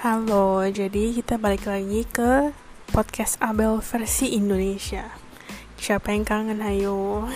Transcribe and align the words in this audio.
Halo, 0.00 0.64
jadi 0.64 1.12
kita 1.12 1.36
balik 1.36 1.68
lagi 1.68 2.08
ke 2.08 2.56
podcast 2.88 3.36
Abel 3.36 3.84
versi 3.84 4.32
Indonesia. 4.32 5.12
Siapa 5.76 6.16
yang 6.16 6.24
kangen, 6.24 6.64
ayo. 6.64 7.28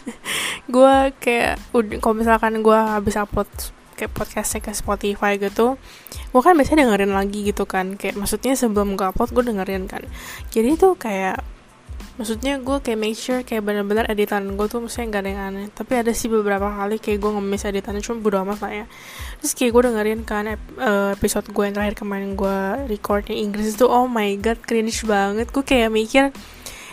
gue 0.72 0.94
kayak, 1.20 1.60
kalau 1.76 2.16
misalkan 2.16 2.64
gue 2.64 2.72
habis 2.72 3.20
upload 3.20 3.52
kayak 4.00 4.16
podcastnya 4.16 4.64
ke 4.64 4.72
Spotify 4.72 5.36
gitu, 5.36 5.76
gue 6.32 6.40
kan 6.40 6.56
biasanya 6.56 6.88
dengerin 6.88 7.12
lagi 7.12 7.52
gitu 7.52 7.68
kan. 7.68 8.00
Kayak 8.00 8.16
maksudnya 8.16 8.56
sebelum 8.56 8.96
gue 8.96 9.04
upload, 9.04 9.36
gue 9.36 9.52
dengerin 9.52 9.84
kan. 9.84 10.00
Jadi 10.48 10.72
itu 10.72 10.96
kayak 10.96 11.44
maksudnya 12.16 12.56
gue 12.56 12.76
kayak 12.80 12.98
make 12.98 13.16
sure 13.16 13.40
kayak 13.44 13.60
bener-bener 13.60 14.08
editan 14.08 14.56
gue 14.56 14.66
tuh 14.68 14.80
maksudnya 14.80 15.06
gak 15.12 15.22
ada 15.22 15.30
yang 15.30 15.42
aneh. 15.52 15.66
Tapi 15.72 15.92
ada 16.00 16.12
sih 16.16 16.28
beberapa 16.32 16.68
kali 16.72 16.96
kayak 16.96 17.18
gue 17.20 17.30
ngemis 17.36 17.62
editannya 17.68 18.00
cuma 18.00 18.24
bodo 18.24 18.40
amat 18.44 18.58
lah 18.64 18.72
ya. 18.72 18.86
Terus 19.44 19.52
kayak 19.52 19.70
gue 19.76 19.82
dengerin 19.92 20.20
kan 20.24 20.44
ep 20.56 20.62
uh, 20.80 21.12
episode 21.12 21.46
gue 21.52 21.62
yang 21.68 21.74
terakhir 21.76 21.96
kemarin 22.00 22.32
gue 22.32 22.58
recordnya 22.88 23.36
Inggris 23.36 23.76
tuh 23.76 23.92
oh 23.92 24.08
my 24.08 24.32
god 24.40 24.58
cringe 24.64 25.04
banget. 25.04 25.52
Gue 25.52 25.64
kayak 25.64 25.92
mikir 25.92 26.32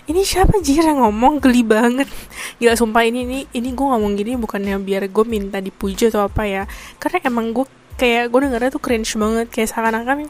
ini 0.03 0.21
siapa 0.27 0.59
jir 0.59 0.83
yang 0.83 0.99
ngomong? 0.99 1.39
Geli 1.39 1.63
banget. 1.63 2.11
Gila 2.59 2.75
sumpah 2.75 3.07
ini 3.07 3.23
ini 3.23 3.39
ini 3.55 3.69
gue 3.71 3.87
ngomong 3.87 4.19
gini 4.19 4.35
bukannya 4.35 4.75
biar 4.83 5.07
gue 5.07 5.25
minta 5.25 5.63
dipuji 5.63 6.11
atau 6.11 6.27
apa 6.27 6.43
ya. 6.43 6.63
Karena 6.99 7.23
emang 7.23 7.55
gue 7.55 7.63
kayak 7.95 8.27
gue 8.27 8.39
dengernya 8.43 8.69
tuh 8.75 8.83
cringe 8.83 9.15
banget. 9.15 9.47
Kayak 9.47 9.71
seakan-akan 9.71 10.27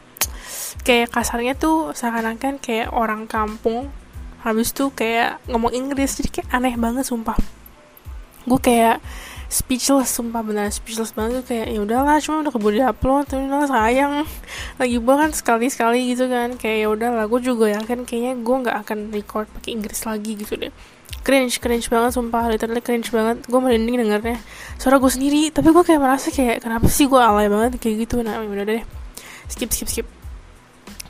kayak 0.86 1.10
kasarnya 1.10 1.58
tuh 1.58 1.90
seakan-akan 1.90 2.62
kayak 2.62 2.94
orang 2.94 3.26
kampung 3.26 3.90
habis 4.44 4.76
tuh 4.76 4.92
kayak 4.92 5.40
ngomong 5.48 5.72
Inggris 5.72 6.20
jadi 6.20 6.28
kayak 6.28 6.48
aneh 6.52 6.76
banget 6.76 7.08
sumpah. 7.08 7.34
Gue 8.44 8.60
kayak 8.60 9.00
speechless 9.48 10.12
sumpah 10.12 10.44
benar 10.44 10.68
speechless 10.68 11.16
banget 11.16 11.48
kayak 11.48 11.72
ya 11.72 11.80
udahlah 11.80 12.20
cuma 12.20 12.44
udah 12.44 12.52
keburu 12.52 12.84
upload 12.84 13.24
tapi 13.24 13.48
udah 13.48 13.64
sayang. 13.64 14.12
Lagi 14.76 14.96
kan 15.00 15.30
sekali 15.32 15.66
sekali 15.72 16.12
gitu 16.12 16.28
kan 16.28 16.60
kayak 16.60 16.76
ya 16.84 16.88
udahlah 16.92 17.24
gue 17.24 17.40
juga 17.40 17.72
yakin 17.72 18.04
kayaknya 18.04 18.32
gue 18.44 18.56
nggak 18.68 18.76
akan 18.84 18.98
record 19.16 19.48
pakai 19.56 19.70
Inggris 19.80 20.04
lagi 20.04 20.36
gitu 20.36 20.60
deh. 20.60 20.72
Cringe 21.24 21.56
cringe 21.56 21.88
banget 21.88 22.12
sumpah 22.12 22.52
literally 22.52 22.84
cringe 22.84 23.08
banget. 23.08 23.48
Gue 23.48 23.60
merinding 23.64 23.96
dengernya. 23.96 24.44
Suara 24.76 25.00
gue 25.00 25.08
sendiri 25.08 25.48
tapi 25.48 25.72
gue 25.72 25.84
kayak 25.88 26.00
merasa 26.04 26.28
kayak 26.28 26.60
kenapa 26.60 26.84
sih 26.92 27.08
gue 27.08 27.16
alay 27.16 27.48
banget 27.48 27.80
kayak 27.80 28.04
gitu? 28.04 28.20
Nah 28.20 28.44
ya 28.44 28.44
udah 28.44 28.68
deh. 28.68 28.84
Skip 29.48 29.72
skip 29.72 29.88
skip 29.88 30.08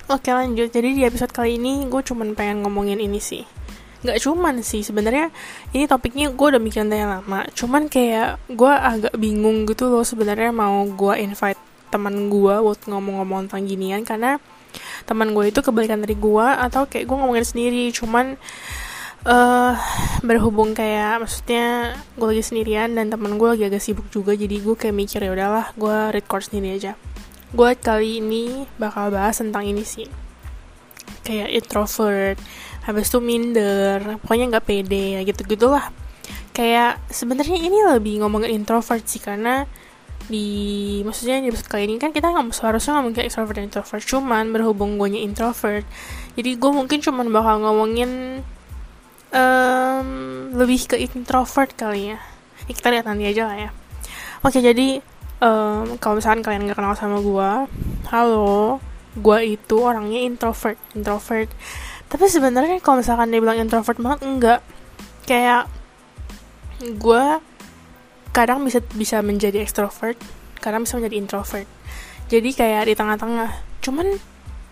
Oke 0.04 0.36
lanjut, 0.36 0.68
jadi 0.68 0.92
di 0.92 1.00
episode 1.08 1.32
kali 1.32 1.56
ini 1.56 1.88
gue 1.88 2.04
cuman 2.04 2.36
pengen 2.36 2.60
ngomongin 2.60 3.00
ini 3.00 3.16
sih. 3.16 3.40
Gak 4.04 4.20
cuman 4.20 4.60
sih, 4.60 4.84
sebenarnya 4.84 5.32
ini 5.72 5.88
topiknya 5.88 6.28
gue 6.28 6.46
udah 6.52 6.60
mikirin 6.60 6.92
dari 6.92 7.08
lama. 7.08 7.48
Cuman 7.56 7.88
kayak 7.88 8.36
gue 8.52 8.68
agak 8.68 9.16
bingung 9.16 9.64
gitu 9.64 9.88
loh 9.88 10.04
sebenarnya 10.04 10.52
mau 10.52 10.84
gue 10.84 11.24
invite 11.24 11.56
teman 11.88 12.28
gue 12.28 12.54
buat 12.60 12.84
ngomong-ngomong 12.84 13.48
tentang 13.48 13.64
ginian. 13.64 14.04
Karena 14.04 14.36
teman 15.08 15.32
gue 15.32 15.48
itu 15.48 15.64
kebalikan 15.64 16.04
dari 16.04 16.20
gue 16.20 16.46
atau 16.52 16.84
kayak 16.84 17.08
gue 17.08 17.16
ngomongin 17.16 17.48
sendiri. 17.48 17.88
Cuman 17.96 18.36
uh, 19.24 19.72
berhubung 20.20 20.76
kayak 20.76 21.24
maksudnya 21.24 21.96
gue 22.20 22.26
lagi 22.28 22.44
sendirian 22.44 22.92
dan 22.92 23.08
teman 23.08 23.40
gue 23.40 23.48
lagi 23.56 23.64
agak 23.72 23.80
sibuk 23.80 24.12
juga 24.12 24.36
Jadi 24.36 24.60
gue 24.60 24.76
kayak 24.76 24.92
mikir 24.92 25.24
ya 25.24 25.32
udahlah 25.32 25.72
gue 25.80 25.96
record 26.12 26.44
sendiri 26.44 26.76
aja 26.76 26.92
gue 27.54 27.70
kali 27.78 28.18
ini 28.18 28.66
bakal 28.76 29.14
bahas 29.14 29.38
tentang 29.38 29.64
ini 29.64 29.86
sih. 29.86 30.10
Kayak 31.24 31.54
introvert 31.54 32.38
habis 32.84 33.08
itu 33.08 33.16
minder 33.16 34.20
pokoknya 34.20 34.44
nggak 34.52 34.66
pede 34.68 35.16
ya 35.16 35.20
gitu 35.24 35.40
gitulah 35.48 35.88
kayak 36.52 37.00
sebenarnya 37.08 37.56
ini 37.56 37.80
lebih 37.80 38.20
ngomongin 38.20 38.60
introvert 38.60 39.00
sih 39.08 39.24
karena 39.24 39.64
di 40.28 41.00
maksudnya 41.00 41.40
di 41.40 41.48
episode 41.48 41.72
kali 41.72 41.88
ini 41.88 41.96
kan 41.96 42.12
kita 42.12 42.28
nggak 42.28 42.52
seharusnya 42.52 43.00
ngomongin 43.00 43.24
extrovert 43.24 43.56
dan 43.56 43.72
introvert 43.72 44.04
cuman 44.04 44.52
berhubung 44.52 45.00
gue 45.00 45.16
introvert 45.16 45.88
jadi 46.36 46.60
gue 46.60 46.70
mungkin 46.76 47.00
cuman 47.00 47.32
bakal 47.32 47.64
ngomongin 47.64 48.44
um, 49.34 50.08
lebih 50.54 50.80
ke 50.86 50.96
introvert 51.02 51.74
kali 51.74 52.14
ya. 52.14 52.18
Kita 52.64 52.88
lihat 52.88 53.04
nanti 53.04 53.26
aja 53.28 53.50
lah 53.50 53.56
ya. 53.68 53.70
Oke 54.46 54.62
jadi 54.62 55.02
um, 55.44 56.00
kalau 56.00 56.16
misalkan 56.18 56.40
kalian 56.40 56.64
gak 56.72 56.80
kenal 56.80 56.96
sama 56.96 57.20
gue 57.20 57.50
halo 58.08 58.80
gue 59.14 59.38
itu 59.46 59.76
orangnya 59.78 60.26
introvert 60.26 60.80
introvert. 60.96 61.46
Tapi 62.10 62.24
sebenarnya 62.26 62.82
kalau 62.82 62.98
misalkan 62.98 63.30
dia 63.30 63.38
bilang 63.38 63.58
introvert 63.62 63.98
banget 64.02 64.20
enggak. 64.26 64.60
Kayak 65.22 65.70
gue 66.82 67.24
kadang 68.34 68.66
bisa 68.66 68.82
bisa 68.98 69.22
menjadi 69.22 69.62
extrovert 69.62 70.18
kadang 70.58 70.82
bisa 70.82 70.98
menjadi 70.98 71.16
introvert. 71.20 71.68
Jadi 72.26 72.50
kayak 72.56 72.90
di 72.90 72.94
tengah-tengah. 72.98 73.50
Cuman 73.84 74.18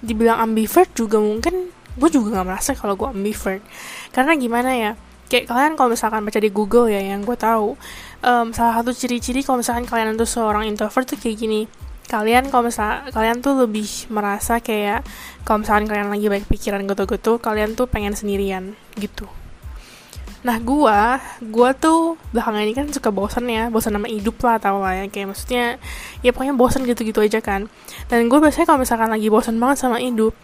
dibilang 0.02 0.42
ambivert 0.42 0.90
juga 0.98 1.22
mungkin 1.22 1.70
gue 1.70 2.08
juga 2.10 2.40
nggak 2.40 2.46
merasa 2.48 2.70
kalau 2.74 2.98
gue 2.98 3.06
ambivert. 3.06 3.62
Karena 4.10 4.34
gimana 4.34 4.70
ya 4.74 4.92
kayak 5.30 5.48
kalian 5.48 5.74
kalau 5.78 5.94
misalkan 5.94 6.26
baca 6.26 6.40
di 6.42 6.50
Google 6.50 6.90
ya 6.90 7.00
yang 7.00 7.22
gue 7.22 7.38
tahu 7.38 7.78
um, 8.22 8.54
salah 8.54 8.80
satu 8.80 8.90
ciri-ciri 8.94 9.42
kalau 9.42 9.60
misalkan 9.60 9.84
kalian 9.84 10.16
tuh 10.16 10.26
seorang 10.26 10.66
introvert 10.66 11.04
tuh 11.04 11.18
kayak 11.18 11.36
gini. 11.38 11.60
Kalian 12.08 12.50
kalau 12.52 12.68
misal 12.68 13.08
kalian 13.08 13.40
tuh 13.40 13.56
lebih 13.64 13.88
merasa 14.12 14.58
kayak 14.58 15.06
kalau 15.46 15.62
misalkan 15.64 15.86
kalian 15.88 16.08
lagi 16.12 16.26
baik 16.28 16.44
pikiran 16.50 16.84
gitu-gitu 16.84 17.40
kalian 17.40 17.72
tuh 17.78 17.88
pengen 17.88 18.12
sendirian 18.12 18.74
gitu. 18.98 19.24
Nah 20.42 20.58
gue 20.58 20.98
gue 21.40 21.70
tuh 21.78 22.18
belakangan 22.34 22.62
ini 22.66 22.74
kan 22.74 22.86
suka 22.90 23.14
bosan 23.14 23.46
ya 23.46 23.70
bosan 23.70 23.94
sama 23.96 24.10
hidup 24.10 24.36
lah 24.44 24.58
tau 24.60 24.82
lah 24.82 24.98
ya. 24.98 25.04
Kayak 25.08 25.32
maksudnya 25.32 25.64
ya 26.20 26.30
pokoknya 26.34 26.54
bosan 26.58 26.84
gitu-gitu 26.84 27.22
aja 27.22 27.40
kan. 27.40 27.70
Dan 28.10 28.28
gue 28.28 28.38
biasanya 28.42 28.66
kalau 28.68 28.82
misalkan 28.82 29.08
lagi 29.08 29.28
bosan 29.32 29.56
banget 29.56 29.78
sama 29.80 30.02
hidup 30.02 30.34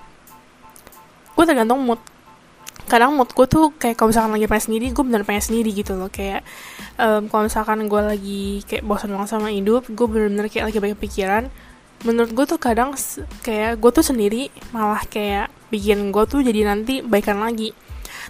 gue 1.38 1.46
tergantung 1.46 1.78
mood 1.86 2.02
kadang 2.88 3.14
mood 3.14 3.30
gue 3.30 3.46
tuh 3.46 3.70
kayak 3.76 3.94
kalau 4.00 4.10
misalkan 4.10 4.32
lagi 4.34 4.48
pengen 4.48 4.64
sendiri 4.72 4.86
gue 4.90 5.04
bener 5.04 5.22
pengen 5.28 5.44
sendiri 5.44 5.70
gitu 5.76 5.94
loh. 5.94 6.08
Kayak 6.08 6.42
um, 6.96 7.28
kalau 7.28 7.46
misalkan 7.46 7.84
gue 7.86 8.02
lagi 8.02 8.42
kayak 8.64 8.82
bosan 8.88 9.12
banget 9.14 9.28
sama 9.30 9.52
hidup 9.52 9.86
gue 9.86 10.06
bener-bener 10.08 10.48
kayak 10.48 10.72
lagi 10.72 10.78
banyak 10.80 10.98
pikiran 10.98 11.44
menurut 12.06 12.30
gue 12.30 12.46
tuh 12.46 12.62
kadang 12.62 12.94
kayak 13.42 13.82
gue 13.82 13.90
tuh 13.90 14.06
sendiri 14.06 14.54
malah 14.70 15.02
kayak 15.02 15.50
bikin 15.68 16.14
gue 16.14 16.24
tuh 16.30 16.40
jadi 16.40 16.64
nanti 16.66 17.04
baikan 17.04 17.42
lagi. 17.42 17.74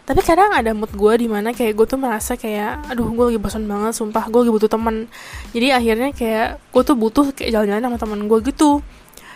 Tapi 0.08 0.24
kadang 0.24 0.56
ada 0.56 0.72
mood 0.72 0.88
gue 0.97 1.12
di 1.20 1.28
mana 1.28 1.52
kayak 1.52 1.76
gue 1.76 1.86
tuh 1.86 2.00
merasa 2.00 2.32
kayak 2.32 2.88
aduh 2.88 3.12
gue 3.12 3.24
lagi 3.34 3.41
bosan 3.41 3.68
banget 3.68 3.92
sumpah 3.92 4.24
gue 4.32 4.41
lagi 4.41 4.52
butuh 4.56 4.70
teman 4.72 5.04
jadi 5.52 5.76
akhirnya 5.76 6.16
kayak 6.16 6.48
gue 6.72 6.82
tuh 6.82 6.97
butuh 6.97 7.28
kayak 7.36 7.52
jalan-jalan 7.52 7.84
sama 7.84 7.98
teman 8.00 8.20
gue 8.24 8.38
gitu. 8.48 8.80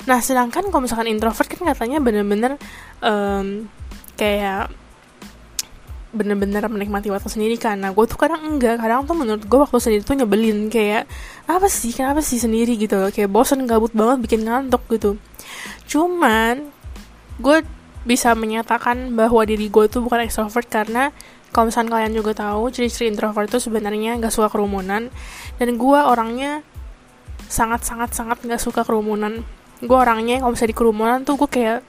Nah 0.09 0.19
sedangkan 0.25 0.72
kalau 0.72 0.82
misalkan 0.88 1.12
introvert 1.12 1.44
kan 1.44 1.62
katanya 1.69 2.00
bener-bener 2.00 2.56
um, 3.05 3.69
kayak 4.16 4.72
bener-bener 6.12 6.61
menikmati 6.69 7.09
waktu 7.09 7.33
sendiri 7.33 7.56
karena 7.56 7.89
gue 7.89 8.05
tuh 8.05 8.21
kadang 8.21 8.45
enggak 8.45 8.77
kadang 8.77 9.09
tuh 9.09 9.17
menurut 9.17 9.49
gue 9.49 9.59
waktu 9.65 9.81
sendiri 9.81 10.03
tuh 10.05 10.17
nyebelin 10.21 10.69
kayak 10.69 11.09
apa 11.49 11.67
sih 11.73 11.97
kenapa 11.97 12.21
sih 12.21 12.37
sendiri? 12.37 12.77
gitu 12.77 13.00
loh 13.00 13.09
kayak 13.09 13.33
bosan 13.33 13.65
gabut 13.65 13.91
banget 13.97 14.21
bikin 14.21 14.45
ngantuk 14.45 14.84
gitu. 14.93 15.17
Cuman 15.89 16.69
gue 17.41 17.65
bisa 18.05 18.37
menyatakan 18.37 19.15
bahwa 19.17 19.41
diri 19.49 19.73
gue 19.73 19.89
tuh 19.89 20.05
bukan 20.05 20.27
extrovert 20.27 20.69
karena 20.69 21.15
kalau 21.53 21.69
misalnya 21.69 21.97
kalian 21.97 22.12
juga 22.17 22.33
tahu 22.33 22.73
ciri-ciri 22.73 23.12
introvert 23.12 23.49
tuh 23.49 23.61
sebenarnya 23.61 24.17
gak 24.17 24.33
suka 24.33 24.49
kerumunan 24.49 25.12
dan 25.61 25.69
gue 25.77 26.00
orangnya 26.00 26.65
sangat 27.47 27.84
sangat 27.84 28.17
sangat 28.17 28.41
gak 28.44 28.61
suka 28.61 28.84
kerumunan. 28.84 29.44
Gue 29.84 29.99
orangnya 29.99 30.41
kalau 30.41 30.56
misalnya 30.56 30.73
di 30.73 30.79
kerumunan 30.79 31.19
tuh 31.29 31.37
gue 31.37 31.49
kayak 31.49 31.84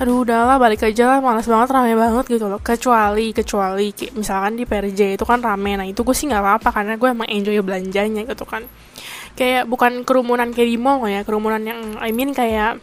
aduh 0.00 0.24
udahlah 0.24 0.56
balik 0.56 0.80
aja 0.88 1.04
lah 1.12 1.18
malas 1.20 1.44
banget 1.44 1.76
rame 1.76 1.92
banget 1.92 2.24
gitu 2.32 2.48
loh. 2.48 2.56
Kecuali 2.56 3.36
kecuali 3.36 3.92
kayak 3.92 4.16
misalkan 4.16 4.56
di 4.56 4.64
PRJ 4.64 5.20
itu 5.20 5.24
kan 5.28 5.44
rame. 5.44 5.76
Nah 5.76 5.84
itu 5.84 6.00
gue 6.00 6.16
sih 6.16 6.24
nggak 6.24 6.40
apa-apa 6.40 6.68
karena 6.72 6.96
gue 6.96 7.08
emang 7.12 7.28
enjoy 7.28 7.60
belanjanya 7.60 8.24
gitu 8.24 8.48
kan. 8.48 8.64
Kayak 9.36 9.68
bukan 9.68 10.08
kerumunan 10.08 10.56
kayak 10.56 10.72
di 10.72 10.80
mall 10.80 11.04
ya 11.04 11.20
kerumunan 11.20 11.60
yang 11.60 12.00
I 12.00 12.16
mean 12.16 12.32
kayak 12.32 12.80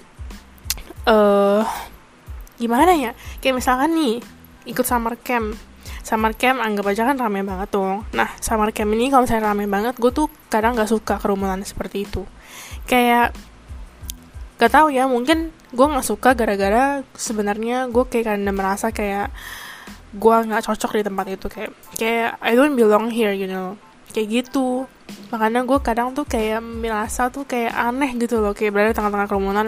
eh 1.10 1.12
uh, 1.12 1.66
gimana 2.62 2.94
ya? 2.94 3.18
Kayak 3.42 3.66
misalkan 3.66 3.98
nih 3.98 4.22
ikut 4.70 4.86
summer 4.86 5.18
camp. 5.18 5.58
Summer 6.06 6.38
camp 6.38 6.62
anggap 6.62 6.86
aja 6.86 7.02
kan 7.10 7.18
rame 7.18 7.42
banget 7.42 7.74
tuh. 7.74 8.06
Nah 8.14 8.30
summer 8.38 8.70
camp 8.70 8.94
ini 8.94 9.10
kalau 9.10 9.26
misalnya 9.26 9.50
rame 9.50 9.66
banget 9.66 9.98
gue 9.98 10.14
tuh 10.14 10.30
kadang 10.54 10.78
nggak 10.78 10.94
suka 10.94 11.18
kerumunan 11.18 11.66
seperti 11.66 12.06
itu. 12.06 12.30
Kayak 12.86 13.34
gak 14.62 14.74
tau 14.74 14.90
ya 14.90 15.06
mungkin 15.10 15.54
gue 15.68 15.86
nggak 15.86 16.08
suka 16.08 16.32
gara-gara 16.32 17.04
sebenarnya 17.12 17.92
gue 17.92 18.04
kayak 18.08 18.26
karena 18.32 18.52
merasa 18.56 18.88
kayak 18.96 19.36
gue 20.16 20.36
nggak 20.48 20.64
cocok 20.64 20.92
di 20.96 21.04
tempat 21.04 21.26
itu. 21.28 21.48
Kayak 21.52 21.72
kayak 22.00 22.32
I 22.40 22.56
don't 22.56 22.80
belong 22.80 23.12
here 23.12 23.36
you 23.36 23.50
know. 23.50 23.76
Kayak 24.16 24.44
gitu. 24.44 24.88
Makanya 25.32 25.68
gue 25.68 25.80
kadang 25.84 26.16
tuh 26.16 26.24
kayak 26.24 26.64
merasa 26.64 27.28
tuh 27.28 27.44
kayak 27.44 27.76
aneh 27.76 28.16
gitu 28.16 28.40
loh 28.40 28.56
kayak 28.56 28.72
berada 28.72 28.90
di 28.92 28.98
tengah-tengah 28.98 29.28
kerumunan. 29.28 29.68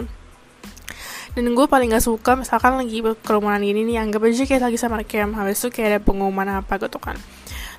Dan 1.30 1.46
gue 1.54 1.66
paling 1.70 1.94
gak 1.94 2.02
suka 2.02 2.34
misalkan 2.34 2.74
lagi 2.74 3.06
kerumunan 3.22 3.62
gini 3.62 3.86
nih 3.86 4.02
anggap 4.02 4.26
aja 4.26 4.42
kayak 4.50 4.66
lagi 4.66 4.78
sama 4.82 5.06
camp 5.06 5.38
habis 5.38 5.62
itu 5.62 5.70
kayak 5.70 5.88
ada 5.94 6.00
pengumuman 6.02 6.48
apa 6.58 6.74
gitu 6.82 6.98
kan. 6.98 7.14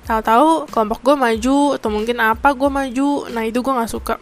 Tahu-tahu 0.08 0.72
kelompok 0.72 0.98
gue 1.04 1.16
maju 1.20 1.58
atau 1.76 1.90
mungkin 1.92 2.16
apa 2.22 2.56
gue 2.56 2.70
maju 2.70 3.08
nah 3.28 3.44
itu 3.44 3.60
gue 3.60 3.72
nggak 3.76 3.92
suka 3.92 4.16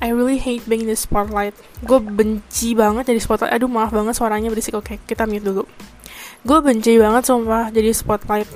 I 0.00 0.16
really 0.16 0.40
hate 0.40 0.64
being 0.64 0.88
in 0.88 0.90
the 0.90 0.96
spotlight. 0.96 1.52
Gue 1.84 2.00
benci 2.00 2.72
banget 2.72 3.12
jadi 3.12 3.20
spotlight. 3.20 3.52
Aduh 3.52 3.68
maaf 3.68 3.92
banget 3.92 4.16
suaranya 4.16 4.48
berisik. 4.48 4.72
Oke 4.72 4.96
kita 5.04 5.28
mute 5.28 5.44
dulu. 5.44 5.68
Gue 6.40 6.58
benci 6.64 6.96
banget 6.96 7.28
sumpah 7.28 7.68
jadi 7.68 7.92
spotlight. 7.92 8.48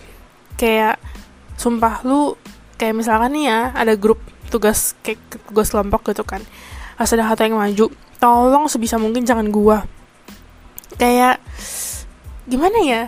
Kayak 0.57 0.97
sumpah 1.61 2.01
lu 2.03 2.35
kayak 2.81 2.97
misalkan 2.97 3.37
nih 3.37 3.45
ya 3.53 3.61
ada 3.77 3.93
grup 3.95 4.19
tugas 4.49 4.97
kayak 5.05 5.21
tugas 5.53 5.69
kelompok 5.69 6.11
gitu 6.11 6.25
kan. 6.25 6.41
Harus 6.97 7.13
ada 7.13 7.29
satu 7.29 7.45
yang 7.45 7.61
maju 7.61 7.93
tolong 8.17 8.65
sebisa 8.73 8.97
mungkin 8.97 9.29
jangan 9.29 9.53
gua. 9.53 9.85
Kayak 10.97 11.45
gimana 12.49 12.79
ya 12.81 13.03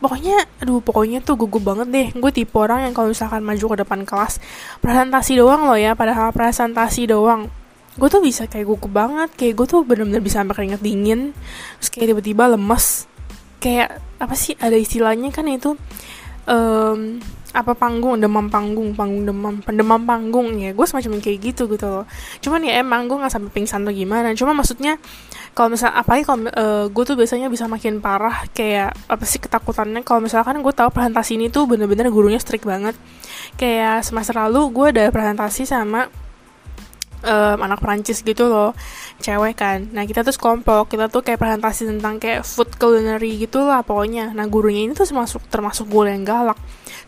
pokoknya 0.00 0.48
aduh 0.58 0.80
pokoknya 0.80 1.20
tuh 1.20 1.36
gugup 1.36 1.62
banget 1.62 1.88
deh. 1.92 2.08
Gue 2.16 2.32
tipe 2.32 2.56
orang 2.56 2.88
yang 2.88 2.92
kalau 2.96 3.12
misalkan 3.12 3.44
maju 3.44 3.64
ke 3.70 3.76
depan 3.84 4.00
kelas 4.08 4.40
presentasi 4.80 5.38
doang 5.38 5.68
loh 5.68 5.78
ya 5.78 5.92
padahal 5.94 6.32
presentasi 6.32 7.06
doang. 7.06 7.52
Gue 8.00 8.08
tuh 8.08 8.24
bisa 8.24 8.48
kayak 8.48 8.66
gugup 8.66 8.90
banget 8.90 9.30
kayak 9.36 9.54
gue 9.60 9.66
tuh 9.68 9.80
bener-bener 9.84 10.24
bisa 10.24 10.40
sampai 10.40 10.56
keringet 10.56 10.80
dingin 10.80 11.36
terus 11.78 11.88
kayak 11.92 12.16
tiba-tiba 12.16 12.56
lemes. 12.56 13.06
Kayak 13.60 14.00
apa 14.16 14.34
sih 14.34 14.56
ada 14.56 14.74
istilahnya 14.74 15.28
kan 15.28 15.44
itu 15.46 15.76
um, 16.46 17.18
apa 17.50 17.72
panggung? 17.74 18.16
Demam 18.22 18.46
panggung 18.46 18.94
panggung 18.94 19.26
demam 19.26 19.54
pendemam 19.60 20.00
panggung 20.06 20.54
ya. 20.56 20.70
Gue 20.72 20.86
semacam 20.86 21.18
kayak 21.18 21.38
gitu 21.52 21.66
gitu 21.66 21.86
loh. 21.86 22.04
Cuman 22.38 22.62
ya 22.62 22.78
emang 22.80 23.10
gue 23.10 23.18
nggak 23.18 23.32
sampai 23.32 23.50
pingsan 23.50 23.82
atau 23.82 23.94
gimana. 23.94 24.32
Cuma 24.38 24.54
maksudnya 24.54 24.96
kalau 25.52 25.74
misal 25.74 25.90
apalagi 25.90 26.22
kalau 26.22 26.46
uh, 26.46 26.86
gue 26.86 27.04
tuh 27.04 27.18
biasanya 27.18 27.50
bisa 27.50 27.66
makin 27.66 27.98
parah 27.98 28.46
kayak 28.54 28.94
apa 29.10 29.24
sih 29.26 29.42
ketakutannya. 29.42 30.06
Kalau 30.06 30.22
misalkan 30.22 30.62
gue 30.62 30.74
tahu 30.74 30.94
presentasi 30.94 31.36
ini 31.36 31.50
tuh 31.50 31.66
bener-bener 31.66 32.06
gurunya 32.08 32.38
strict 32.38 32.64
banget. 32.64 32.94
Kayak 33.58 34.06
semester 34.06 34.38
lalu 34.38 34.70
gue 34.70 34.86
ada 34.94 35.04
presentasi 35.10 35.66
sama 35.66 36.06
um, 37.24 37.58
anak 37.60 37.78
Perancis 37.80 38.24
gitu 38.24 38.48
loh 38.48 38.72
cewek 39.20 39.54
kan. 39.56 39.88
Nah 39.92 40.08
kita 40.08 40.24
tuh 40.24 40.32
kelompok 40.36 40.92
kita 40.92 41.12
tuh 41.12 41.20
kayak 41.20 41.38
presentasi 41.40 41.88
tentang 41.88 42.16
kayak 42.16 42.42
food 42.42 42.72
culinary 42.80 43.36
gitu 43.36 43.64
lah 43.64 43.84
pokoknya. 43.84 44.32
Nah 44.32 44.48
gurunya 44.48 44.88
ini 44.88 44.92
tuh 44.96 45.06
termasuk 45.08 45.44
termasuk 45.52 45.86
gue 45.88 46.08
yang 46.08 46.24
galak. 46.24 46.56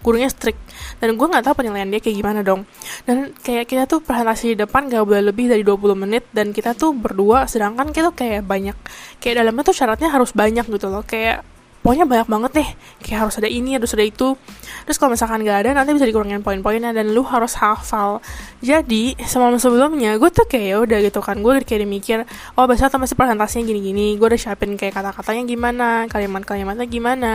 Gurunya 0.03 0.29
strict. 0.29 0.59
Dan 0.99 1.15
gue 1.15 1.27
nggak 1.27 1.47
tahu 1.47 1.63
penilaian 1.63 1.89
dia 1.89 2.01
kayak 2.03 2.17
gimana 2.19 2.41
dong. 2.45 2.69
Dan 3.09 3.33
kayak 3.41 3.71
kita 3.71 3.85
tuh 3.89 4.03
presentasi 4.03 4.55
di 4.55 4.57
depan 4.59 4.91
gak 4.91 5.07
boleh 5.07 5.23
lebih 5.31 5.47
dari 5.47 5.63
20 5.63 5.95
menit 5.95 6.27
dan 6.35 6.51
kita 6.51 6.75
tuh 6.75 6.91
berdua 6.93 7.47
sedangkan 7.47 7.95
kita 7.95 8.11
tuh 8.11 8.17
kayak 8.19 8.43
banyak 8.45 8.77
kayak 9.23 9.43
dalamnya 9.43 9.63
tuh 9.63 9.77
syaratnya 9.77 10.09
harus 10.11 10.35
banyak 10.35 10.67
gitu 10.67 10.91
loh. 10.91 11.07
Kayak 11.07 11.47
pokoknya 11.83 12.07
banyak 12.07 12.29
banget 12.31 12.51
deh. 12.63 12.69
Kayak 13.03 13.19
harus 13.29 13.35
ada 13.37 13.51
ini 13.51 13.77
harus 13.77 13.93
ada 13.93 14.07
itu. 14.07 14.39
Terus 14.87 14.97
kalau 14.99 15.15
misalkan 15.15 15.43
gak 15.43 15.67
ada 15.67 15.71
nanti 15.77 15.91
bisa 15.95 16.07
dikurangin 16.07 16.41
poin-poinnya 16.41 16.95
dan 16.95 17.11
lu 17.11 17.27
harus 17.27 17.59
hafal. 17.59 18.23
Jadi 18.63 19.19
semalam 19.27 19.59
sebelumnya 19.59 20.17
gue 20.17 20.31
tuh 20.31 20.47
kayak 20.47 20.67
ya 20.67 20.77
udah 20.81 20.99
gitu 21.03 21.21
kan. 21.21 21.43
Gue 21.43 21.61
kayak 21.63 21.85
mikir 21.85 22.25
oh 22.57 22.65
besok 22.71 22.89
atau 22.95 23.03
masih 23.03 23.19
presentasinya 23.19 23.67
gini-gini. 23.67 24.17
Gue 24.17 24.33
udah 24.33 24.41
siapin 24.41 24.79
kayak 24.79 24.95
kata-katanya 24.97 25.43
gimana 25.45 25.89
kalimat-kalimatnya 26.07 26.87
gimana. 26.87 27.33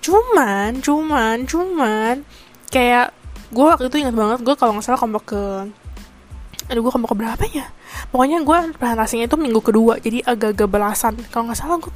Cuman 0.00 0.80
cuman 0.80 1.44
cuman 1.44 2.22
kayak 2.70 3.12
gue 3.54 3.64
waktu 3.66 3.86
itu 3.86 3.96
ingat 4.02 4.14
banget 4.18 4.38
gue 4.42 4.54
kalau 4.58 4.74
nggak 4.74 4.86
salah 4.86 4.98
kelompok 4.98 5.24
ke 5.30 5.42
aduh 6.64 6.80
gue 6.80 6.92
ke 6.92 7.16
berapa 7.16 7.44
ya 7.52 7.68
pokoknya 8.08 8.40
gue 8.40 8.58
presentasinya 8.80 9.28
itu 9.28 9.36
minggu 9.36 9.60
kedua 9.60 10.00
jadi 10.00 10.24
agak-agak 10.24 10.68
belasan. 10.68 11.14
Kalau 11.28 11.50
nggak 11.50 11.58
salah 11.58 11.76
gue 11.76 11.92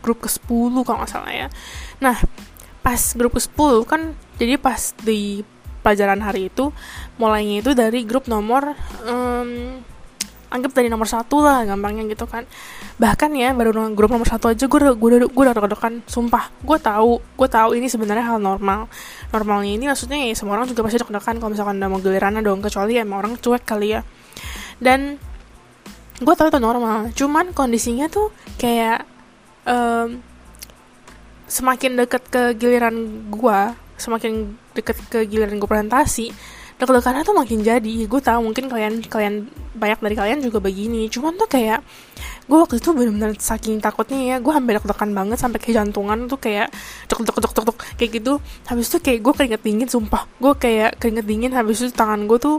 grup 0.00 0.18
ke 0.24 0.28
10 0.32 0.48
kalau 0.86 0.98
nggak 1.04 1.12
salah 1.12 1.32
ya. 1.32 1.46
Nah 2.00 2.16
pas 2.82 3.00
grup 3.14 3.36
ke 3.36 3.42
10 3.42 3.84
kan 3.86 4.16
jadi 4.40 4.58
pas 4.58 4.96
di 5.02 5.46
pelajaran 5.82 6.22
hari 6.22 6.46
itu 6.48 6.70
mulainya 7.18 7.62
itu 7.62 7.70
dari 7.74 8.06
grup 8.06 8.30
nomor 8.30 8.74
um, 9.06 9.82
anggap 10.52 10.76
dari 10.76 10.92
nomor 10.92 11.08
satu 11.08 11.40
lah 11.40 11.64
gampangnya 11.64 12.04
gitu 12.12 12.28
kan. 12.28 12.44
Bahkan 13.00 13.30
ya 13.32 13.56
baru 13.56 13.72
grup 13.96 14.12
nomor 14.12 14.28
satu 14.28 14.52
aja 14.52 14.68
gue 14.68 14.78
gue 14.78 15.08
udah 15.16 15.28
gue 15.28 15.44
udah 15.48 15.80
kan 15.80 16.04
sumpah. 16.04 16.52
Gue 16.60 16.76
tahu 16.76 17.18
gue 17.18 17.48
tahu 17.48 17.74
ini 17.74 17.88
sebenarnya 17.88 18.36
hal 18.36 18.38
normal. 18.38 18.86
Normalnya 19.32 19.72
ini 19.72 19.84
maksudnya 19.88 20.20
ya 20.20 20.36
semua 20.36 20.60
orang 20.60 20.68
juga 20.68 20.84
pasti 20.84 21.00
deg-degan 21.00 21.40
kalau 21.40 21.50
misalkan 21.50 21.80
udah 21.80 21.88
mau 21.88 22.00
giliran 22.04 22.38
dong 22.44 22.60
kecuali 22.60 23.00
emang 23.00 23.18
orang 23.24 23.34
cuek 23.40 23.64
kali 23.64 23.96
ya. 23.96 24.00
Dan 24.78 25.16
gue 26.22 26.34
tahu 26.38 26.54
itu 26.54 26.60
normal 26.62 27.10
cuman 27.18 27.50
kondisinya 27.50 28.06
tuh 28.06 28.30
kayak 28.54 29.02
um, 29.66 30.22
semakin 31.50 31.98
deket 31.98 32.22
ke 32.30 32.54
giliran 32.54 33.26
gue 33.32 33.60
semakin 33.98 34.54
deket 34.76 34.96
ke 35.10 35.26
giliran 35.26 35.58
gue 35.58 35.66
presentasi 35.66 36.30
deg-degannya 36.82 37.22
tuh 37.22 37.36
makin 37.38 37.62
jadi. 37.62 37.94
Gue 38.10 38.18
tahu 38.18 38.42
mungkin 38.42 38.66
kalian 38.66 39.06
kalian 39.06 39.46
banyak 39.72 39.98
dari 40.00 40.14
kalian 40.16 40.38
juga 40.44 40.58
begini. 40.60 41.08
Cuman 41.08 41.36
tuh 41.36 41.48
kayak 41.48 41.80
gue 42.46 42.58
waktu 42.58 42.82
itu 42.82 42.90
bener-bener 42.92 43.32
saking 43.38 43.78
takutnya 43.78 44.18
ya 44.18 44.36
gue 44.42 44.52
hampir 44.52 44.76
deg-degan 44.76 45.10
banget 45.14 45.38
sampai 45.38 45.58
ke 45.62 45.70
jantungan 45.72 46.26
tuh 46.26 46.36
kayak 46.36 46.68
cok 47.08 47.22
cok 47.24 47.38
cok 47.40 47.52
cok 47.64 47.78
kayak 47.96 48.10
gitu. 48.20 48.38
Habis 48.68 48.86
itu 48.92 48.98
kayak 49.00 49.18
gue 49.24 49.32
keringet 49.32 49.62
dingin 49.62 49.88
sumpah. 49.88 50.28
Gue 50.36 50.52
kayak 50.58 51.00
keringet 51.00 51.26
dingin 51.26 51.52
habis 51.56 51.80
itu 51.80 51.92
tangan 51.94 52.28
gue 52.28 52.38
tuh 52.38 52.58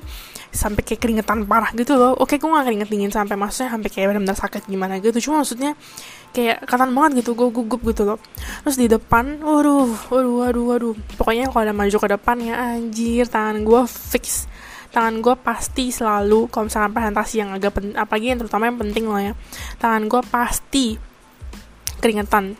sampai 0.54 0.86
kayak 0.86 1.02
keringetan 1.02 1.46
parah 1.50 1.74
gitu 1.74 1.98
loh. 1.98 2.14
Oke 2.18 2.38
gue 2.38 2.48
gak 2.48 2.66
keringet 2.70 2.90
dingin 2.90 3.12
sampai 3.12 3.34
maksudnya 3.34 3.74
sampai 3.74 3.90
kayak 3.90 4.08
benar-benar 4.14 4.38
sakit 4.38 4.64
gimana 4.70 5.02
gitu. 5.02 5.18
Cuma 5.30 5.42
maksudnya 5.42 5.74
kayak 6.34 6.66
katan 6.66 6.90
banget 6.94 7.26
gitu 7.26 7.38
gue 7.38 7.50
gugup 7.50 7.82
gitu 7.86 8.04
loh. 8.06 8.18
Terus 8.66 8.78
di 8.78 8.88
depan 8.90 9.42
waduh 9.42 9.90
waduh 10.10 10.34
waduh 10.46 10.64
waduh. 10.74 10.94
Pokoknya 11.18 11.50
kalau 11.50 11.62
ada 11.70 11.74
maju 11.76 11.98
ke 11.98 12.08
depan 12.08 12.38
ya 12.42 12.56
anjir 12.78 13.26
tangan 13.30 13.62
gue 13.66 13.82
fix 13.90 14.50
tangan 14.94 15.26
gue 15.26 15.36
pasti 15.42 15.90
selalu 15.90 16.48
kalau 16.54 16.70
misalkan 16.70 16.94
presentasi 16.94 17.42
yang 17.42 17.50
agak 17.50 17.74
penting 17.74 17.98
apalagi 17.98 18.26
yang 18.30 18.40
terutama 18.40 18.70
yang 18.70 18.78
penting 18.78 19.10
loh 19.10 19.18
ya 19.18 19.34
tangan 19.82 20.06
gue 20.06 20.22
pasti 20.30 20.86
keringetan. 21.98 22.54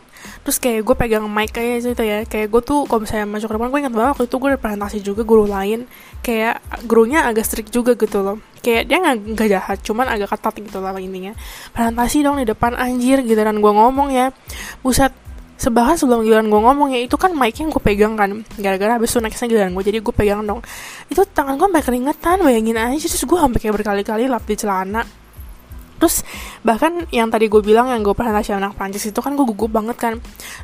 Terus 0.44 0.56
kayak 0.56 0.80
gue 0.88 0.96
pegang 0.96 1.28
mic 1.28 1.52
kayak 1.52 1.84
gitu 1.84 2.00
ya 2.00 2.24
kayak 2.24 2.48
gue 2.48 2.62
tuh 2.64 2.88
kalau 2.88 3.04
misalnya 3.04 3.28
masuk 3.28 3.52
ke 3.52 3.54
depan 3.60 3.68
gue 3.68 3.80
ingat 3.84 3.94
banget 3.94 4.10
waktu 4.16 4.24
itu 4.24 4.36
gue 4.40 4.48
ada 4.50 4.60
presentasi 4.60 4.98
juga 5.04 5.22
guru 5.24 5.44
lain 5.44 5.84
kayak 6.24 6.64
gurunya 6.88 7.28
agak 7.28 7.44
strict 7.44 7.70
juga 7.72 7.92
gitu 7.96 8.24
loh. 8.24 8.40
Kayak 8.64 8.82
dia 8.88 8.96
nggak 9.04 9.48
jahat 9.52 9.78
cuman 9.84 10.08
agak 10.08 10.32
ketat 10.32 10.56
gitu 10.64 10.80
lah 10.80 10.96
intinya. 10.96 11.36
Presentasi 11.76 12.24
dong 12.24 12.40
di 12.40 12.48
depan 12.48 12.72
anjir 12.76 13.20
gitu 13.20 13.36
dan 13.36 13.60
gue 13.60 13.72
ngomong 13.72 14.08
ya. 14.16 14.32
Buset 14.80 15.12
sebahas 15.64 15.96
sebelum 15.96 16.20
giliran 16.28 16.52
gue 16.52 16.60
ngomong 16.60 16.92
ya 16.92 17.00
itu 17.00 17.16
kan 17.16 17.32
mic 17.32 17.56
yang 17.56 17.72
gue 17.72 17.80
pegang 17.80 18.14
kan. 18.20 18.44
Gara-gara 18.60 19.00
habis 19.00 19.08
itu 19.16 19.24
nextnya 19.24 19.48
giliran 19.48 19.72
gue 19.72 19.84
jadi 19.88 19.98
gue 20.04 20.14
pegang 20.14 20.44
dong. 20.44 20.60
Itu 21.08 21.24
tangan 21.24 21.56
gue 21.56 21.64
sampai 21.64 21.82
keringetan 21.82 22.44
bayangin 22.44 22.76
aja 22.76 23.08
terus 23.08 23.24
gue 23.24 23.38
sampai 23.40 23.58
kayak 23.58 23.74
berkali-kali 23.80 24.28
lap 24.28 24.44
di 24.44 24.56
celana. 24.60 25.02
Terus 25.96 26.20
bahkan 26.60 27.08
yang 27.08 27.32
tadi 27.32 27.48
gue 27.48 27.64
bilang 27.64 27.88
yang 27.88 28.04
gue 28.04 28.12
presentasi 28.12 28.52
anak 28.52 28.76
Prancis 28.76 29.08
itu 29.08 29.20
kan 29.24 29.32
gue 29.32 29.46
gugup 29.48 29.72
banget 29.72 29.96
kan. 29.96 30.14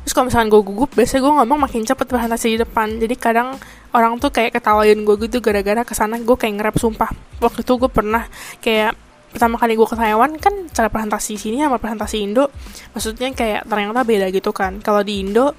Terus 0.05 0.13
kalau 0.13 0.29
misalkan 0.29 0.53
gue 0.53 0.61
gugup 0.61 0.93
biasanya 0.93 1.21
gue 1.25 1.33
ngomong 1.41 1.59
makin 1.65 1.81
cepet 1.81 2.05
presentasi 2.05 2.47
di 2.53 2.57
depan. 2.61 3.01
Jadi 3.01 3.15
kadang 3.17 3.57
orang 3.97 4.21
tuh 4.21 4.29
kayak 4.29 4.53
ketawain 4.53 5.01
gue 5.01 5.15
gitu 5.25 5.41
gara-gara 5.41 5.81
ke 5.81 5.97
sana 5.97 6.21
gue 6.21 6.37
kayak 6.37 6.53
ngerap 6.61 6.75
sumpah. 6.77 7.09
Waktu 7.41 7.65
itu 7.65 7.73
gue 7.73 7.89
pernah 7.89 8.29
kayak 8.61 8.93
pertama 9.31 9.55
kali 9.55 9.79
gue 9.79 9.87
ke 9.87 9.95
Taiwan 9.95 10.35
kan 10.37 10.53
cara 10.69 10.91
presentasi 10.91 11.39
sini 11.39 11.63
sama 11.63 11.79
presentasi 11.79 12.19
Indo 12.21 12.51
maksudnya 12.91 13.31
kayak 13.31 13.65
ternyata 13.65 14.03
beda 14.03 14.27
gitu 14.29 14.51
kan. 14.51 14.83
Kalau 14.83 15.01
di 15.01 15.23
Indo 15.23 15.55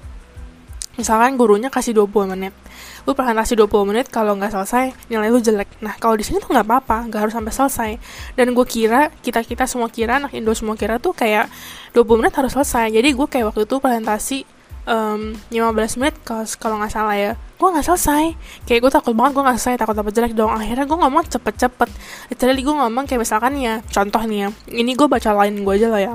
misalkan 0.93 1.33
gurunya 1.41 1.73
kasih 1.73 1.97
20 1.97 2.37
menit 2.37 2.53
lu 3.03 3.11
presentasi 3.17 3.59
20 3.59 3.89
menit 3.89 4.05
kalau 4.07 4.37
nggak 4.39 4.53
selesai 4.55 4.95
nilai 5.11 5.27
lu 5.27 5.43
jelek. 5.43 5.67
Nah 5.83 5.99
kalau 5.99 6.15
di 6.15 6.23
sini 6.23 6.39
tuh 6.39 6.55
nggak 6.55 6.63
apa-apa 6.63 7.11
nggak 7.11 7.19
harus 7.19 7.33
sampai 7.35 7.51
selesai. 7.51 7.91
Dan 8.39 8.55
gue 8.55 8.63
kira 8.63 9.11
kita 9.19 9.43
kita 9.43 9.67
semua 9.67 9.91
kira 9.91 10.23
anak 10.23 10.31
Indo 10.31 10.55
semua 10.55 10.79
kira 10.79 11.03
tuh 11.03 11.11
kayak 11.11 11.51
20 11.91 12.19
menit 12.23 12.33
harus 12.39 12.55
selesai. 12.55 12.95
Jadi 12.95 13.09
gue 13.11 13.27
kayak 13.27 13.51
waktu 13.51 13.67
itu 13.67 13.75
presentasi 13.83 14.37
um, 14.87 15.35
15 15.51 15.99
menit 15.99 16.15
kalau 16.59 16.79
nggak 16.79 16.93
salah 16.93 17.15
ya 17.19 17.31
gue 17.57 17.67
nggak 17.69 17.85
selesai. 17.85 18.25
Kayak 18.67 18.79
gue 18.83 18.91
takut 18.91 19.13
banget 19.15 19.31
gue 19.37 19.43
nggak 19.45 19.57
selesai 19.59 19.79
takut 19.79 19.95
dapat 19.95 20.11
jelek 20.13 20.33
dong. 20.33 20.51
Akhirnya 20.51 20.85
gue 20.85 20.97
ngomong 20.97 21.23
cepet-cepet. 21.29 21.89
Literally 22.33 22.61
gue 22.61 22.75
ngomong 22.75 23.03
kayak 23.05 23.21
misalkan 23.23 23.53
ya 23.61 23.79
contoh 23.89 24.21
nih 24.25 24.39
ya. 24.45 24.49
Ini 24.69 24.91
gue 24.93 25.07
baca 25.07 25.29
lain 25.33 25.63
gue 25.63 25.73
aja 25.77 25.87
lah 25.89 26.01
ya. 26.01 26.13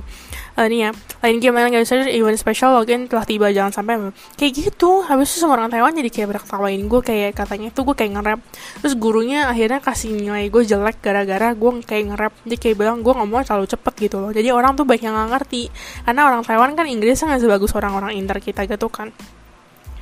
Uh, 0.59 0.66
nih 0.66 0.90
ya 0.90 0.92
lain 1.23 1.38
game 1.38 1.54
yang 1.54 1.71
gak 1.71 1.87
event 2.11 2.35
special 2.35 2.75
login 2.75 3.07
telah 3.07 3.23
tiba 3.23 3.47
jangan 3.54 3.71
sampai 3.71 4.11
kayak 4.35 4.59
gitu 4.59 5.07
habis 5.07 5.30
itu 5.30 5.47
semua 5.47 5.54
orang 5.54 5.71
Taiwan 5.71 5.95
jadi 5.95 6.11
kayak 6.11 6.35
berketawain 6.35 6.83
gue 6.83 6.99
kayak 6.99 7.30
katanya 7.38 7.71
tuh 7.71 7.87
gue 7.87 7.95
kayak 7.95 8.18
nge-rap. 8.18 8.40
Terus 8.83 8.95
gurunya 8.99 9.47
akhirnya 9.47 9.78
kasih 9.78 10.18
nilai 10.18 10.50
gue 10.50 10.62
jelek 10.66 10.99
gara-gara 10.99 11.54
gue 11.54 11.71
kayak 11.87 12.04
nge-rap. 12.11 12.35
Dia 12.42 12.59
kayak 12.59 12.75
bilang 12.75 13.07
gue 13.07 13.14
ngomong 13.14 13.47
terlalu 13.47 13.71
cepet 13.71 13.95
gitu 14.11 14.16
loh. 14.18 14.30
Jadi 14.35 14.50
orang 14.50 14.75
tuh 14.75 14.83
banyak 14.83 15.07
yang 15.07 15.14
gak 15.14 15.30
ngerti. 15.38 15.71
Karena 16.02 16.21
orang 16.26 16.42
Taiwan 16.42 16.75
kan 16.75 16.87
Inggrisnya 16.90 17.30
nggak 17.30 17.42
sebagus 17.47 17.73
orang-orang 17.78 18.18
Inter 18.18 18.42
kita 18.42 18.66
gitu 18.66 18.90
kan 18.90 19.14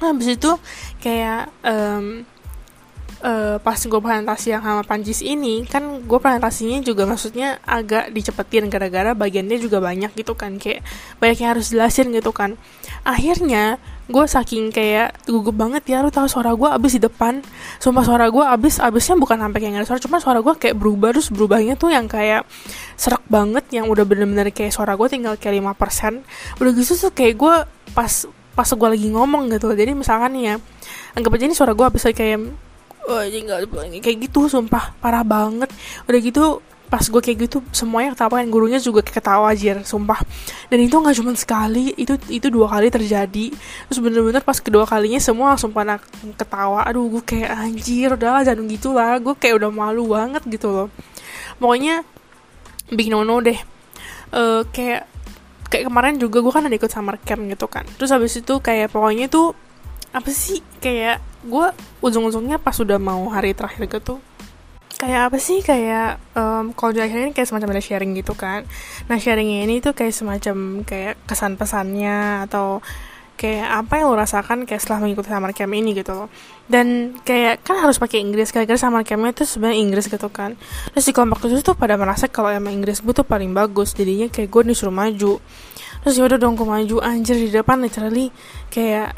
habis 0.00 0.36
itu 0.36 0.50
kayak 1.00 1.48
um, 1.64 2.26
uh, 3.22 3.56
pas 3.62 3.78
gue 3.78 4.00
presentasi 4.00 4.52
yang 4.52 4.62
sama 4.64 4.82
Panjis 4.84 5.20
ini 5.24 5.64
kan 5.64 6.04
gue 6.04 6.18
presentasinya 6.18 6.82
juga 6.82 7.08
maksudnya 7.08 7.62
agak 7.64 8.12
dicepetin 8.12 8.68
gara-gara 8.68 9.16
bagiannya 9.16 9.56
juga 9.60 9.80
banyak 9.80 10.12
gitu 10.16 10.36
kan 10.36 10.60
kayak 10.60 10.84
banyak 11.22 11.38
yang 11.40 11.50
harus 11.56 11.72
jelasin 11.72 12.12
gitu 12.12 12.34
kan. 12.34 12.58
Akhirnya 13.06 13.78
gue 14.06 14.22
saking 14.22 14.70
kayak 14.70 15.18
gugup 15.26 15.58
banget 15.58 15.82
ya 15.90 15.98
lu 15.98 16.14
tahu 16.14 16.30
suara 16.30 16.54
gue 16.54 16.68
abis 16.68 16.98
di 16.98 17.02
depan. 17.06 17.42
Sumpah 17.82 18.04
suara 18.06 18.26
gue 18.30 18.44
abis 18.44 18.82
abisnya 18.82 19.16
bukan 19.18 19.38
sampai 19.38 19.58
kayak 19.62 19.72
nggak 19.80 19.88
suara 19.88 20.00
cuma 20.02 20.18
suara 20.18 20.38
gue 20.42 20.54
kayak 20.58 20.76
berubah 20.78 21.14
terus 21.14 21.30
berubahnya 21.30 21.74
tuh 21.78 21.94
yang 21.94 22.06
kayak 22.10 22.46
serak 22.94 23.22
banget 23.26 23.66
yang 23.74 23.86
udah 23.90 24.06
bener-bener 24.06 24.50
kayak 24.50 24.74
suara 24.74 24.94
gue 24.94 25.08
tinggal 25.10 25.34
kayak 25.38 25.62
5% 25.62 26.22
udah 26.62 26.72
gitu 26.74 26.92
tuh 26.96 27.12
kayak 27.12 27.34
gue 27.38 27.54
pas 27.94 28.12
pas 28.56 28.66
gue 28.66 28.88
lagi 28.88 29.12
ngomong 29.12 29.52
gitu 29.52 29.68
jadi 29.76 29.92
misalkan 29.92 30.32
nih 30.32 30.44
ya 30.48 30.54
anggap 31.12 31.36
aja 31.36 31.44
ini 31.44 31.54
suara 31.54 31.76
gue 31.76 31.84
abis 31.84 32.08
kayak 32.10 32.40
kayak 34.02 34.18
gitu 34.26 34.50
sumpah 34.50 34.90
parah 34.98 35.22
banget. 35.22 35.70
Udah 36.10 36.20
gitu 36.20 36.44
pas 36.86 37.02
gue 37.02 37.18
kayak 37.18 37.38
gitu 37.46 37.58
semuanya 37.70 38.18
ketawa. 38.18 38.42
Kan 38.42 38.50
gurunya 38.50 38.78
juga 38.82 39.00
ketawa 39.06 39.54
aja 39.54 39.78
sumpah. 39.86 40.18
Dan 40.66 40.82
itu 40.82 40.98
nggak 40.98 41.14
cuma 41.22 41.32
sekali 41.38 41.94
itu 41.94 42.18
itu 42.26 42.50
dua 42.50 42.66
kali 42.66 42.90
terjadi. 42.90 43.54
Terus 43.86 43.98
bener-bener 44.02 44.42
pas 44.42 44.58
kedua 44.58 44.84
kalinya 44.84 45.22
semua 45.22 45.54
langsung 45.54 45.70
pada 45.70 46.02
ketawa. 46.34 46.82
Aduh 46.82 47.06
gue 47.18 47.22
kayak 47.22 47.50
anjir 47.54 48.10
udahlah 48.18 48.42
jangan 48.42 48.66
gitu 48.66 48.90
lah. 48.90 49.22
Gue 49.22 49.38
kayak 49.38 49.62
udah 49.62 49.70
malu 49.70 50.10
banget 50.10 50.42
gitu 50.50 50.68
loh. 50.74 50.88
Pokoknya 51.62 52.02
bikin 52.90 53.14
nono 53.14 53.42
deh 53.42 53.58
uh, 54.34 54.62
kayak 54.70 55.15
kayak 55.68 55.90
kemarin 55.90 56.16
juga 56.16 56.42
gue 56.42 56.52
kan 56.52 56.64
ada 56.66 56.76
ikut 56.76 56.90
summer 56.90 57.16
camp 57.22 57.42
gitu 57.46 57.66
kan. 57.66 57.84
Terus 57.98 58.10
habis 58.10 58.34
itu 58.38 58.54
kayak 58.62 58.90
pokoknya 58.94 59.26
tuh 59.30 59.52
apa 60.14 60.30
sih 60.32 60.64
kayak 60.80 61.20
gue 61.44 61.66
ujung-ujungnya 62.00 62.58
pas 62.62 62.74
udah 62.80 62.96
mau 62.96 63.28
hari 63.28 63.52
terakhir 63.52 63.86
gitu 63.90 64.16
kayak 64.96 65.28
apa 65.28 65.36
sih 65.36 65.60
kayak 65.60 66.16
um, 66.32 66.72
kalau 66.72 66.96
di 66.96 67.04
akhirnya 67.04 67.30
kayak 67.36 67.48
semacam 67.48 67.76
ada 67.76 67.84
sharing 67.84 68.16
gitu 68.16 68.32
kan. 68.32 68.64
Nah 69.12 69.20
sharingnya 69.20 69.68
ini 69.68 69.84
tuh 69.84 69.92
kayak 69.92 70.16
semacam 70.16 70.82
kayak 70.88 71.20
kesan 71.28 71.60
pesannya 71.60 72.48
atau 72.48 72.80
kayak 73.36 73.84
apa 73.84 74.00
yang 74.00 74.08
lo 74.10 74.16
rasakan 74.16 74.64
kayak 74.64 74.80
setelah 74.80 75.04
mengikuti 75.04 75.28
summer 75.28 75.52
camp 75.52 75.72
ini 75.76 75.92
gitu 75.92 76.16
loh. 76.16 76.28
Dan 76.66 77.14
kayak 77.22 77.62
kan 77.62 77.78
harus 77.78 78.00
pakai 78.00 78.24
Inggris 78.24 78.50
gara-gara 78.50 78.80
summer 78.80 79.04
campnya 79.04 79.36
itu 79.36 79.44
sebenarnya 79.44 79.78
Inggris 79.78 80.08
gitu 80.08 80.28
kan. 80.32 80.56
Terus 80.96 81.04
di 81.04 81.12
kelompok 81.12 81.46
itu 81.46 81.60
tuh 81.60 81.76
pada 81.76 81.94
merasa 82.00 82.26
kalau 82.26 82.48
emang 82.50 82.74
Inggris 82.74 83.04
gue 83.04 83.14
tuh 83.14 83.28
paling 83.28 83.52
bagus 83.52 83.92
jadinya 83.92 84.26
kayak 84.32 84.48
gue 84.48 84.62
disuruh 84.72 84.90
maju. 84.90 85.38
Terus 86.02 86.14
yaudah 86.16 86.40
dong 86.40 86.56
gue 86.56 86.66
maju 86.66 86.96
anjir 87.04 87.36
di 87.36 87.52
depan 87.52 87.78
literally 87.78 88.32
kayak 88.72 89.14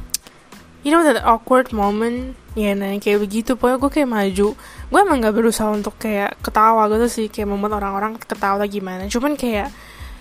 you 0.84 0.92
know 0.92 1.02
that 1.02 1.24
awkward 1.24 1.72
moment? 1.72 2.36
Ya 2.52 2.76
nah 2.76 2.92
kayak 3.00 3.24
begitu 3.24 3.56
pokoknya 3.56 3.78
gue 3.80 3.90
kayak 3.90 4.10
maju. 4.10 4.48
Gue 4.90 4.98
emang 5.00 5.22
gak 5.22 5.34
berusaha 5.34 5.70
untuk 5.70 5.96
kayak 5.96 6.36
ketawa 6.44 6.90
gitu 6.92 7.06
sih 7.08 7.26
kayak 7.32 7.48
membuat 7.48 7.80
orang-orang 7.80 8.20
ketawa 8.20 8.66
gimana. 8.68 9.08
Cuman 9.08 9.34
kayak 9.34 9.70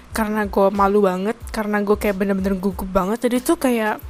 karena 0.10 0.50
gue 0.50 0.68
malu 0.74 1.06
banget 1.06 1.38
karena 1.54 1.80
gue 1.86 1.96
kayak 1.96 2.18
bener-bener 2.18 2.58
gugup 2.58 2.90
banget 2.90 3.30
jadi 3.30 3.38
tuh 3.42 3.58
kayak 3.62 4.02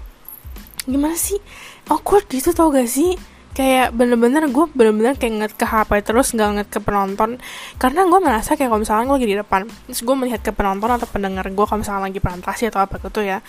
gimana 0.87 1.15
sih? 1.15 1.37
Awkward 1.91 2.25
gitu 2.31 2.55
tau 2.55 2.71
gak 2.71 2.89
sih? 2.89 3.19
Kayak 3.53 3.91
bener-bener 3.91 4.47
gue 4.47 4.65
bener-bener 4.71 5.19
kayak 5.19 5.33
ngeliat 5.35 5.53
ke 5.59 5.65
HP 5.67 5.91
terus 6.07 6.31
nggak 6.31 6.47
ngeliat 6.47 6.69
ke 6.71 6.79
penonton. 6.79 7.29
Karena 7.75 8.07
gue 8.07 8.19
merasa 8.23 8.55
kayak 8.55 8.71
kalau 8.71 8.81
misalnya 8.81 9.05
gue 9.09 9.17
lagi 9.19 9.29
di 9.29 9.37
depan 9.37 9.61
terus 9.67 10.01
gue 10.05 10.15
melihat 10.15 10.41
ke 10.41 10.51
penonton 10.55 10.89
atau 10.89 11.07
pendengar 11.09 11.45
gue 11.49 11.65
kalau 11.67 11.79
misalnya 11.83 12.07
lagi 12.07 12.19
presentasi 12.23 12.71
atau 12.71 12.79
apa 12.85 12.95
gitu 13.03 13.21
ya 13.21 13.43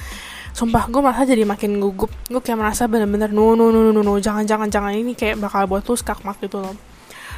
sumpah 0.51 0.91
gue 0.91 1.01
merasa 1.01 1.23
jadi 1.23 1.47
makin 1.47 1.79
gugup. 1.79 2.11
Gue 2.27 2.43
kayak 2.43 2.59
merasa 2.59 2.91
bener-bener 2.91 3.31
no 3.31 3.55
no 3.55 3.71
no 3.71 3.95
no 3.95 4.03
no 4.03 4.13
jangan 4.19 4.43
jangan 4.43 4.67
jangan 4.67 4.93
ini 4.93 5.15
kayak 5.15 5.39
bakal 5.39 5.71
buat 5.71 5.87
lu 5.87 5.95
skakmat 5.95 6.37
gitu 6.43 6.59
loh. 6.59 6.75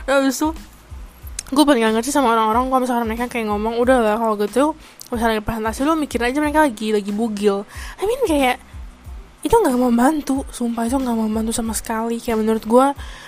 Nah 0.08 0.18
abis 0.24 0.40
itu 0.40 0.48
gue 1.52 1.64
gak 1.68 1.92
ngerti 1.92 2.08
sama 2.08 2.32
orang-orang 2.32 2.72
kalau 2.72 2.80
misalnya 2.80 3.04
mereka 3.04 3.28
kayak 3.28 3.52
ngomong 3.52 3.76
udah 3.76 3.98
lah 4.00 4.16
kalau 4.16 4.34
gitu 4.40 4.72
misalnya 5.12 5.44
presentasi 5.44 5.84
lu 5.84 5.94
mikir 5.94 6.18
aja 6.24 6.40
mereka 6.40 6.64
lagi 6.64 6.96
lagi 6.96 7.12
bugil. 7.12 7.68
I 8.00 8.04
mean 8.08 8.22
kayak 8.24 8.56
itu 9.44 9.52
nggak 9.52 9.76
membantu. 9.76 10.48
Sumpah 10.48 10.88
itu 10.88 10.96
nggak 10.96 11.18
membantu 11.18 11.52
sama 11.52 11.76
sekali. 11.76 12.18
Kayak 12.18 12.40
menurut 12.40 12.64
gue 12.64 12.86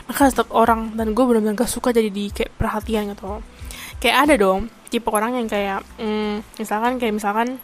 mereka 0.08 0.32
tetap 0.32 0.48
orang 0.50 0.96
dan 0.96 1.12
gue 1.12 1.24
benar-benar 1.26 1.54
gak 1.56 1.70
suka 1.70 1.92
jadi 1.92 2.08
di 2.08 2.32
kayak 2.32 2.56
perhatian 2.56 3.12
gitu 3.12 3.44
kayak 4.04 4.28
ada 4.28 4.34
dong 4.36 4.68
tipe 4.92 5.08
orang 5.08 5.32
yang 5.40 5.48
kayak 5.48 5.80
mm, 5.96 6.60
misalkan 6.60 7.00
kayak 7.00 7.16
misalkan 7.16 7.56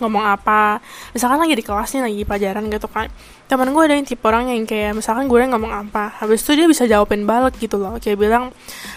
ngomong 0.00 0.24
apa 0.24 0.80
misalkan 1.12 1.36
lagi 1.36 1.52
di 1.52 1.60
kelasnya 1.60 2.08
lagi 2.08 2.24
pelajaran 2.24 2.72
gitu 2.72 2.88
kan. 2.88 3.12
Teman 3.44 3.68
gue 3.76 3.82
ada 3.84 3.92
yang 3.92 4.08
tipe 4.08 4.24
orang 4.24 4.48
yang 4.48 4.64
kayak 4.64 4.96
misalkan 4.96 5.28
gue 5.28 5.36
ngomong 5.36 5.68
apa 5.68 6.16
habis 6.16 6.40
itu 6.40 6.56
dia 6.56 6.64
bisa 6.64 6.88
jawabin 6.88 7.28
balik 7.28 7.60
gitu 7.60 7.76
loh. 7.76 8.00
Kayak 8.00 8.16
bilang 8.16 8.44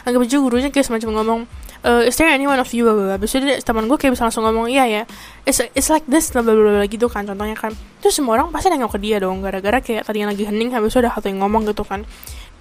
anggap 0.08 0.24
aja 0.24 0.38
gurunya 0.40 0.70
kayak 0.72 0.88
semacam 0.88 1.10
ngomong 1.20 1.40
uh, 1.84 2.02
is 2.08 2.16
there 2.16 2.32
anyone 2.32 2.58
of 2.58 2.68
you 2.72 2.88
blah 2.88 3.16
habis 3.16 3.36
itu 3.36 3.46
teman 3.62 3.86
gue 3.86 3.98
kayak 4.00 4.16
bisa 4.16 4.26
langsung 4.28 4.48
ngomong 4.48 4.72
iya 4.72 4.88
ya. 4.88 5.04
It's, 5.44 5.60
it's 5.76 5.92
like 5.92 6.08
this 6.08 6.32
blah 6.32 6.42
blah 6.42 6.56
blah 6.56 6.88
gitu 6.88 7.06
kan 7.12 7.28
contohnya 7.28 7.56
kan. 7.56 7.76
Terus 8.00 8.16
semua 8.18 8.40
orang 8.40 8.50
pasti 8.50 8.72
nengok 8.72 8.98
ke 8.98 9.00
dia 9.04 9.20
dong 9.20 9.44
gara-gara 9.44 9.84
kayak 9.84 10.08
tadi 10.08 10.24
yang 10.24 10.32
lagi 10.32 10.44
hening 10.48 10.72
habis 10.72 10.96
itu 10.96 11.04
ada 11.04 11.12
satu 11.14 11.30
yang 11.30 11.44
ngomong 11.44 11.68
gitu 11.70 11.84
kan. 11.84 12.08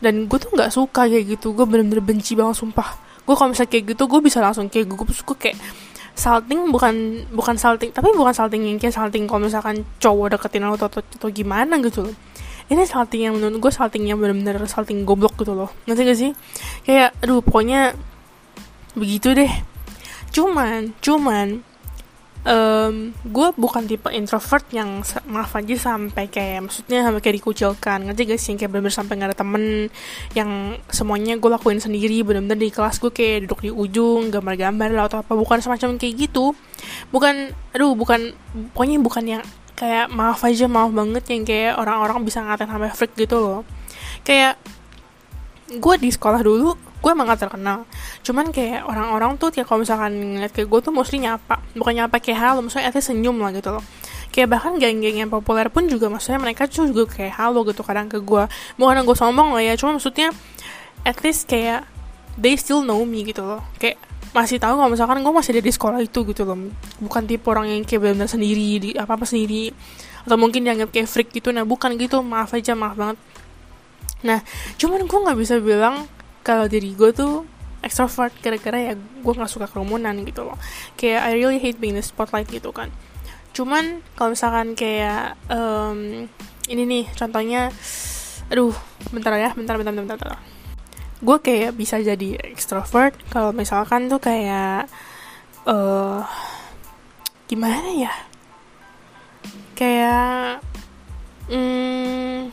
Dan 0.03 0.27
gue 0.27 0.39
tuh 0.39 0.51
nggak 0.51 0.71
suka 0.75 1.07
kayak 1.07 1.39
gitu 1.39 1.55
gue 1.55 1.65
bener-bener 1.65 2.03
benci 2.03 2.35
banget 2.35 2.59
sumpah. 2.59 2.99
Gue 3.23 3.35
kalau 3.39 3.55
misalnya 3.55 3.71
kayak 3.71 3.85
gitu 3.95 4.03
gue 4.11 4.21
bisa 4.21 4.39
langsung 4.43 4.67
kayak 4.67 4.87
gugup 4.91 5.09
gue 5.09 5.39
kayak 5.39 5.57
salting 6.13 6.69
bukan 6.69 7.25
bukan 7.33 7.57
salting 7.57 7.89
tapi 7.89 8.13
bukan 8.13 8.37
salting 8.37 8.69
yang 8.69 8.77
kayak 8.77 8.93
salting 8.93 9.25
kalau 9.25 9.49
misalkan 9.49 9.81
cowok 9.97 10.37
deketin 10.37 10.69
lo 10.69 10.77
atau, 10.77 10.93
atau, 10.93 11.01
atau 11.01 11.29
gimana 11.33 11.79
gitu 11.81 12.05
loh. 12.05 12.17
Ini 12.69 12.85
salting 12.89 13.29
yang 13.29 13.35
menurut 13.37 13.59
gue 13.59 13.73
salting 13.73 14.05
yang 14.07 14.21
bener-bener 14.21 14.61
salting 14.69 15.05
goblok 15.05 15.37
gitu 15.41 15.53
loh. 15.53 15.69
Nanti 15.85 16.09
gak 16.09 16.17
sih? 16.17 16.31
Kayak 16.89 17.13
aduh 17.21 17.45
pokoknya 17.45 17.93
begitu 18.95 19.33
deh. 19.37 19.53
Cuman 20.33 20.97
cuman 21.05 21.61
um, 22.47 23.15
gue 23.15 23.49
bukan 23.55 23.87
tipe 23.87 24.09
introvert 24.11 24.67
yang 24.75 25.03
maaf 25.31 25.55
aja 25.55 25.75
sampai 25.79 26.27
kayak 26.27 26.67
maksudnya 26.67 27.07
sampai 27.07 27.21
kayak 27.23 27.37
dikucilkan. 27.43 27.99
Ngerti 28.07 28.23
sih? 28.39 28.55
Kayak 28.59 28.71
bener-bener 28.75 28.95
sampai 28.95 29.15
gak 29.19 29.29
ada 29.33 29.39
temen 29.39 29.65
yang 30.37 30.77
semuanya 30.91 31.39
gue 31.39 31.51
lakuin 31.51 31.79
sendiri. 31.79 32.23
Bener-bener 32.27 32.59
di 32.59 32.71
kelas 32.71 32.99
gue 32.99 33.13
kayak 33.15 33.49
duduk 33.49 33.61
di 33.67 33.71
ujung 33.73 34.31
gambar-gambar 34.31 34.89
lah 34.95 35.07
atau 35.09 35.23
apa. 35.23 35.33
Bukan 35.35 35.63
semacam 35.63 35.99
kayak 35.99 36.15
gitu. 36.29 36.55
Bukan 37.15 37.55
aduh 37.73 37.95
bukan 37.95 38.35
pokoknya 38.75 38.99
bukan 39.01 39.25
yang 39.39 39.43
kayak 39.79 40.13
maaf 40.15 40.45
aja 40.47 40.71
maaf 40.71 40.95
banget 40.95 41.25
yang 41.33 41.43
kayak 41.43 41.75
orang-orang 41.81 42.23
bisa 42.23 42.39
ngatain 42.45 42.71
sampai 42.71 42.93
freak 42.93 43.13
gitu 43.19 43.37
loh. 43.41 43.61
Kayak 44.23 44.59
gue 45.79 45.95
di 45.97 46.11
sekolah 46.13 46.41
dulu 46.45 46.93
gue 47.03 47.11
emang 47.11 47.27
gak 47.27 47.51
terkenal. 47.51 47.83
Cuman 48.23 48.55
kayak 48.55 48.87
orang-orang 48.87 49.35
tuh 49.35 49.51
kayak 49.51 49.67
kalau 49.67 49.83
misalkan 49.83 50.15
ngeliat 50.15 50.55
kayak 50.55 50.71
gue 50.71 50.81
tuh 50.87 50.95
mostly 50.95 51.19
nyapa 51.19 51.59
bukan 51.75 51.99
nyapa 51.99 52.23
kayak 52.23 52.39
halo 52.39 52.63
maksudnya 52.63 52.95
at 52.95 52.97
senyum 53.03 53.37
lah 53.43 53.51
gitu 53.51 53.75
loh. 53.75 53.85
Kayak 54.31 54.55
bahkan 54.55 54.79
geng-geng 54.79 55.19
yang 55.19 55.29
populer 55.29 55.67
pun 55.69 55.91
juga 55.91 56.07
maksudnya 56.07 56.39
mereka 56.39 56.71
tuh 56.71 56.89
juga 56.89 57.11
kayak 57.11 57.35
halo 57.37 57.67
gitu 57.67 57.83
kadang 57.83 58.07
ke 58.07 58.23
gue 58.23 58.47
bukan 58.79 59.03
gue 59.03 59.17
sombong 59.19 59.53
lah 59.53 59.61
ya 59.67 59.75
cuma 59.75 59.99
maksudnya 59.99 60.31
at 61.03 61.19
least 61.27 61.51
kayak 61.51 61.85
they 62.39 62.55
still 62.55 62.87
know 62.87 63.03
me 63.03 63.27
gitu 63.27 63.43
loh. 63.43 63.67
Kayak 63.83 63.99
masih 64.33 64.63
tahu 64.63 64.79
kalau 64.79 64.91
misalkan 64.95 65.21
gue 65.21 65.33
masih 65.35 65.59
ada 65.59 65.63
di 65.67 65.73
sekolah 65.75 65.99
itu 65.99 66.23
gitu 66.23 66.47
loh. 66.47 66.71
Bukan 67.03 67.27
tipe 67.27 67.51
orang 67.51 67.67
yang 67.67 67.83
kayak 67.83 67.99
benar-benar 67.99 68.31
sendiri 68.31 68.79
di 68.79 68.91
apa 68.95 69.19
apa 69.19 69.27
sendiri. 69.27 69.75
Atau 70.23 70.39
mungkin 70.39 70.63
dianggap 70.63 70.95
kayak 70.95 71.11
freak 71.11 71.35
gitu 71.35 71.51
nah 71.51 71.67
bukan 71.67 71.99
gitu. 71.99 72.23
Maaf 72.23 72.55
aja 72.55 72.79
maaf 72.79 72.95
banget 72.95 73.19
nah 74.23 74.39
cuman 74.79 75.07
gue 75.07 75.19
nggak 75.19 75.39
bisa 75.39 75.59
bilang 75.59 76.07
kalau 76.43 76.67
diri 76.67 76.95
gue 76.95 77.11
tuh 77.15 77.47
extrovert 77.83 78.31
gara-gara 78.39 78.79
ya 78.79 78.95
gue 78.95 79.33
nggak 79.35 79.51
suka 79.51 79.67
kerumunan 79.67 80.15
gitu 80.23 80.47
loh. 80.47 80.57
Kayak 80.95 81.21
I 81.27 81.33
really 81.35 81.59
hate 81.59 81.83
being 81.83 81.99
the 81.99 82.05
spotlight 82.05 82.47
gitu 82.47 82.71
kan. 82.71 82.95
Cuman 83.53 84.01
kalau 84.15 84.33
misalkan 84.33 84.79
kayak 84.79 85.35
um, 85.51 86.31
ini 86.71 86.83
nih 86.87 87.05
contohnya 87.19 87.75
aduh 88.49 88.73
bentar 89.11 89.35
ya 89.35 89.51
bentar 89.53 89.75
bentar 89.77 89.93
bentar, 89.93 90.17
bentar. 90.19 90.41
gue 91.23 91.37
kayak 91.39 91.79
bisa 91.79 92.03
jadi 92.03 92.35
extrovert 92.51 93.15
kalau 93.31 93.55
misalkan 93.55 94.11
tuh 94.11 94.19
kayak 94.19 94.91
uh, 95.67 96.27
gimana 97.47 97.91
ya? 97.95 98.15
Kayak 99.79 100.63
hmm, 101.51 102.51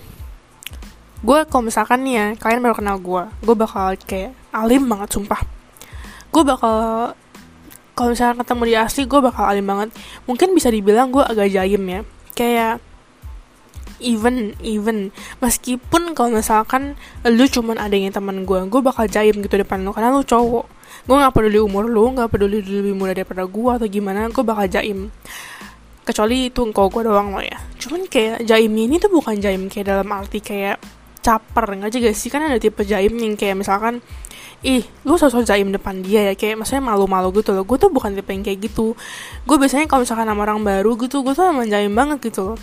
gue 1.20 1.40
kalau 1.52 1.68
misalkan 1.68 2.08
nih 2.08 2.14
ya 2.16 2.26
kalian 2.40 2.64
baru 2.64 2.76
kenal 2.80 2.98
gue 3.04 3.24
gue 3.44 3.56
bakal 3.56 3.92
kayak 4.08 4.32
alim 4.56 4.88
banget 4.88 5.10
sumpah. 5.12 5.42
Gue 6.32 6.44
bakal 6.46 6.76
kalau 7.98 8.16
misalnya 8.16 8.40
ketemu 8.40 8.64
di 8.64 8.76
asli 8.80 9.04
gue 9.04 9.20
bakal 9.20 9.44
alim 9.44 9.66
banget. 9.68 9.90
Mungkin 10.24 10.56
bisa 10.56 10.72
dibilang 10.72 11.12
gue 11.12 11.20
agak 11.20 11.52
jaim 11.52 11.84
ya. 11.84 12.02
Kayak 12.32 12.80
even 14.00 14.56
even 14.64 15.12
meskipun 15.44 16.16
kalau 16.16 16.40
misalkan 16.40 16.96
lu 17.28 17.44
cuman 17.52 17.76
adanya 17.76 18.16
teman 18.16 18.48
gue 18.48 18.60
gue 18.72 18.82
bakal 18.82 19.04
jaim 19.12 19.44
gitu 19.44 19.60
depan 19.60 19.84
lu 19.84 19.92
karena 19.92 20.16
lu 20.16 20.24
cowok. 20.24 20.66
Gue 21.04 21.16
nggak 21.20 21.36
peduli 21.36 21.60
umur 21.60 21.92
lu 21.92 22.16
nggak 22.16 22.32
peduli 22.32 22.64
lu 22.64 22.80
lebih 22.80 22.96
muda 22.96 23.12
daripada 23.12 23.44
gue 23.44 23.72
atau 23.76 23.88
gimana 23.92 24.32
gue 24.32 24.44
bakal 24.44 24.72
jaim 24.72 25.12
kecuali 26.08 26.50
itu 26.50 26.66
engkau 26.66 26.90
gue 26.90 27.06
doang 27.06 27.36
lo 27.36 27.44
ya. 27.44 27.60
Cuman 27.76 28.08
kayak 28.08 28.48
jaim 28.48 28.72
ini 28.72 28.98
tuh 28.98 29.12
bukan 29.12 29.38
jaim 29.38 29.68
kayak 29.68 29.92
dalam 29.92 30.08
arti 30.10 30.40
kayak 30.42 30.80
caper 31.20 31.66
nggak 31.80 31.92
juga 31.92 32.10
sih? 32.16 32.30
Kan 32.32 32.48
ada 32.48 32.58
tipe 32.58 32.82
jaim 32.88 33.14
yang 33.20 33.36
kayak 33.36 33.60
misalkan 33.60 34.04
ih 34.60 34.84
lu 35.08 35.16
sosok 35.16 35.48
jaim 35.48 35.72
depan 35.72 36.04
dia 36.04 36.32
ya. 36.32 36.34
Kayak 36.36 36.64
maksudnya 36.64 36.84
malu-malu 36.84 37.30
gitu 37.40 37.52
loh. 37.56 37.64
Gue 37.64 37.78
tuh 37.80 37.92
bukan 37.92 38.16
tipe 38.16 38.32
yang 38.32 38.44
kayak 38.44 38.60
gitu. 38.72 38.96
Gue 39.44 39.56
biasanya 39.60 39.86
kalau 39.88 40.04
misalkan 40.04 40.28
sama 40.28 40.42
orang 40.44 40.60
baru 40.64 40.96
gitu 41.00 41.24
gue 41.24 41.34
tuh 41.36 41.46
emang 41.48 41.68
jaim 41.68 41.94
banget 41.94 42.20
gitu 42.32 42.54
loh. 42.54 42.60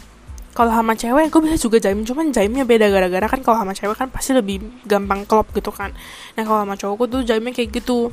Kalau 0.57 0.73
sama 0.73 0.97
cewek 0.97 1.29
gue 1.29 1.41
bisa 1.45 1.57
juga 1.61 1.77
jaim. 1.85 2.01
Cuman 2.03 2.33
jaimnya 2.33 2.65
beda 2.65 2.89
gara-gara 2.89 3.27
kan 3.29 3.41
kalau 3.45 3.61
sama 3.61 3.73
cewek 3.77 3.97
kan 3.97 4.09
pasti 4.09 4.33
lebih 4.33 4.65
gampang 4.89 5.29
klop 5.29 5.53
gitu 5.53 5.69
kan. 5.69 5.93
Nah 6.37 6.43
kalau 6.49 6.65
sama 6.65 6.75
cowok 6.81 7.05
tuh 7.13 7.21
jaimnya 7.29 7.53
kayak 7.53 7.77
gitu. 7.77 8.09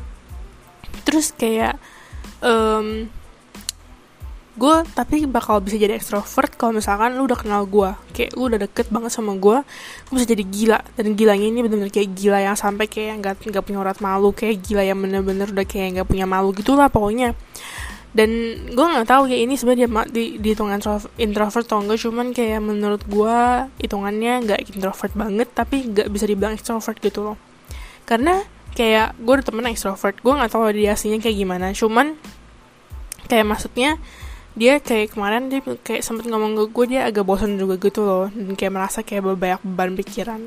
Terus 1.07 1.31
kayak 1.31 1.79
um, 2.43 3.07
gue 4.53 4.75
tapi 4.93 5.25
bakal 5.25 5.65
bisa 5.65 5.81
jadi 5.81 5.97
ekstrovert 5.97 6.53
kalau 6.53 6.77
misalkan 6.77 7.17
lu 7.17 7.25
udah 7.25 7.39
kenal 7.41 7.65
gue 7.65 7.89
kayak 8.13 8.37
lu 8.37 8.53
udah 8.53 8.61
deket 8.61 8.93
banget 8.93 9.09
sama 9.09 9.33
gue 9.33 9.65
gue 10.09 10.13
bisa 10.13 10.27
jadi 10.29 10.43
gila. 10.45 10.79
Dan 10.93 11.17
gilanya 11.17 11.45
ini 11.49 11.59
bener-bener 11.65 11.89
kayak 11.89 12.13
gila 12.13 12.39
yang 12.39 12.57
sampai 12.57 12.85
kayak 12.85 13.21
nggak 13.21 13.33
nggak 13.49 13.63
punya 13.65 13.79
urat 13.81 13.97
malu 13.99 14.29
kayak 14.29 14.61
gila 14.61 14.85
yang 14.85 15.01
bener-bener 15.01 15.49
udah 15.49 15.65
kayak 15.65 15.87
nggak 15.97 16.07
punya 16.07 16.25
malu 16.29 16.53
gitulah 16.53 16.87
pokoknya. 16.87 17.33
Dan 18.13 18.29
gue 18.69 18.85
nggak 18.85 19.09
tahu 19.09 19.25
kayak 19.25 19.41
ini 19.41 19.55
sebenarnya 19.57 19.87
di 20.13 20.37
di 20.37 20.53
hitungan 20.53 20.77
introvert 21.17 21.65
atau 21.65 21.81
enggak 21.81 21.97
cuman 21.97 22.29
kayak 22.29 22.61
menurut 22.61 23.01
gue 23.09 23.37
hitungannya 23.81 24.45
nggak 24.45 24.59
introvert 24.69 25.13
banget 25.17 25.49
tapi 25.49 25.89
nggak 25.89 26.13
bisa 26.13 26.29
dibilang 26.29 26.53
extrovert 26.53 27.01
gitu 27.01 27.25
loh. 27.25 27.37
Karena 28.05 28.45
kayak 28.73 29.17
gue 29.21 29.33
udah 29.33 29.45
temen 29.45 29.65
extrovert 29.69 30.17
gue 30.17 30.33
nggak 30.33 30.51
tahu 30.51 30.73
dia 30.73 30.97
aslinya 30.97 31.21
kayak 31.21 31.37
gimana 31.37 31.67
cuman 31.77 32.17
kayak 33.29 33.45
maksudnya 33.45 34.01
dia 34.53 34.77
kayak 34.77 35.17
kemarin 35.17 35.49
dia 35.49 35.65
kayak 35.65 36.05
sempet 36.05 36.29
ngomong 36.29 36.53
ke 36.53 36.63
gue 36.69 36.85
dia 36.93 37.01
agak 37.09 37.25
bosan 37.25 37.57
juga 37.57 37.81
gitu 37.81 38.05
loh. 38.05 38.29
Dan 38.29 38.53
kayak 38.53 38.73
merasa 38.73 39.01
kayak 39.01 39.25
banyak 39.25 39.61
beban 39.65 39.97
pikiran. 39.97 40.41